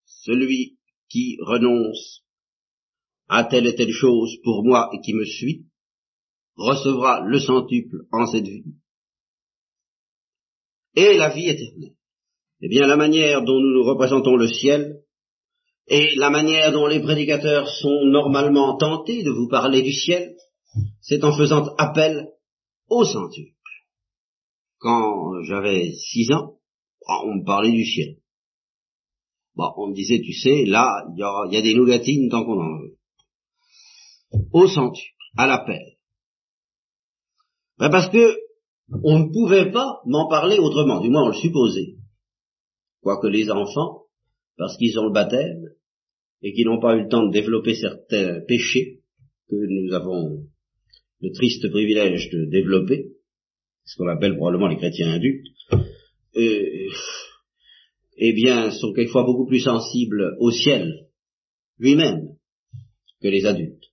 [0.05, 0.77] Celui
[1.09, 2.23] qui renonce
[3.29, 5.65] à telle et telle chose pour moi et qui me suit,
[6.55, 8.75] recevra le centuple en cette vie
[10.95, 11.95] et la vie éternelle.
[12.61, 15.03] Eh bien, la manière dont nous nous représentons le ciel
[15.87, 20.35] et la manière dont les prédicateurs sont normalement tentés de vous parler du ciel,
[21.01, 22.29] c'est en faisant appel
[22.89, 23.55] au centuple.
[24.79, 26.57] Quand j'avais six ans,
[27.07, 28.17] ah, on me parlait du ciel.
[29.55, 32.61] Bon, on me disait, tu sais, là, il y, y, a des nougatines tant qu'on
[32.61, 32.98] en veut.
[34.53, 35.07] Au centuple,
[35.37, 35.97] à l'appel.
[37.77, 38.37] Ben parce que
[39.03, 41.95] on ne pouvait pas m'en parler autrement, du moins on le supposait.
[43.01, 44.03] Quoique les enfants,
[44.57, 45.69] parce qu'ils ont le baptême,
[46.41, 49.01] et qu'ils n'ont pas eu le temps de développer certains péchés
[49.49, 50.45] que nous avons
[51.21, 53.13] le triste privilège de développer,
[53.83, 55.47] ce qu'on appelle probablement les chrétiens adultes,
[56.35, 56.89] euh,
[58.17, 61.07] eh bien, sont quelquefois beaucoup plus sensibles au ciel
[61.77, 62.35] lui-même
[63.21, 63.88] que les adultes.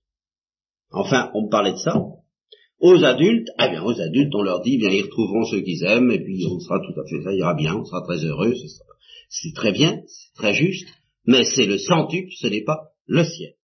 [0.91, 1.95] Enfin, on me parlait de ça.
[2.79, 6.11] Aux adultes, eh bien, aux adultes, on leur dit, bien, ils retrouveront ceux qu'ils aiment,
[6.11, 8.53] et puis on sera tout à fait, ça ira bien, on sera très heureux,
[9.29, 10.87] c'est très bien, c'est très juste,
[11.25, 13.56] mais c'est le centuple, ce n'est pas le ciel.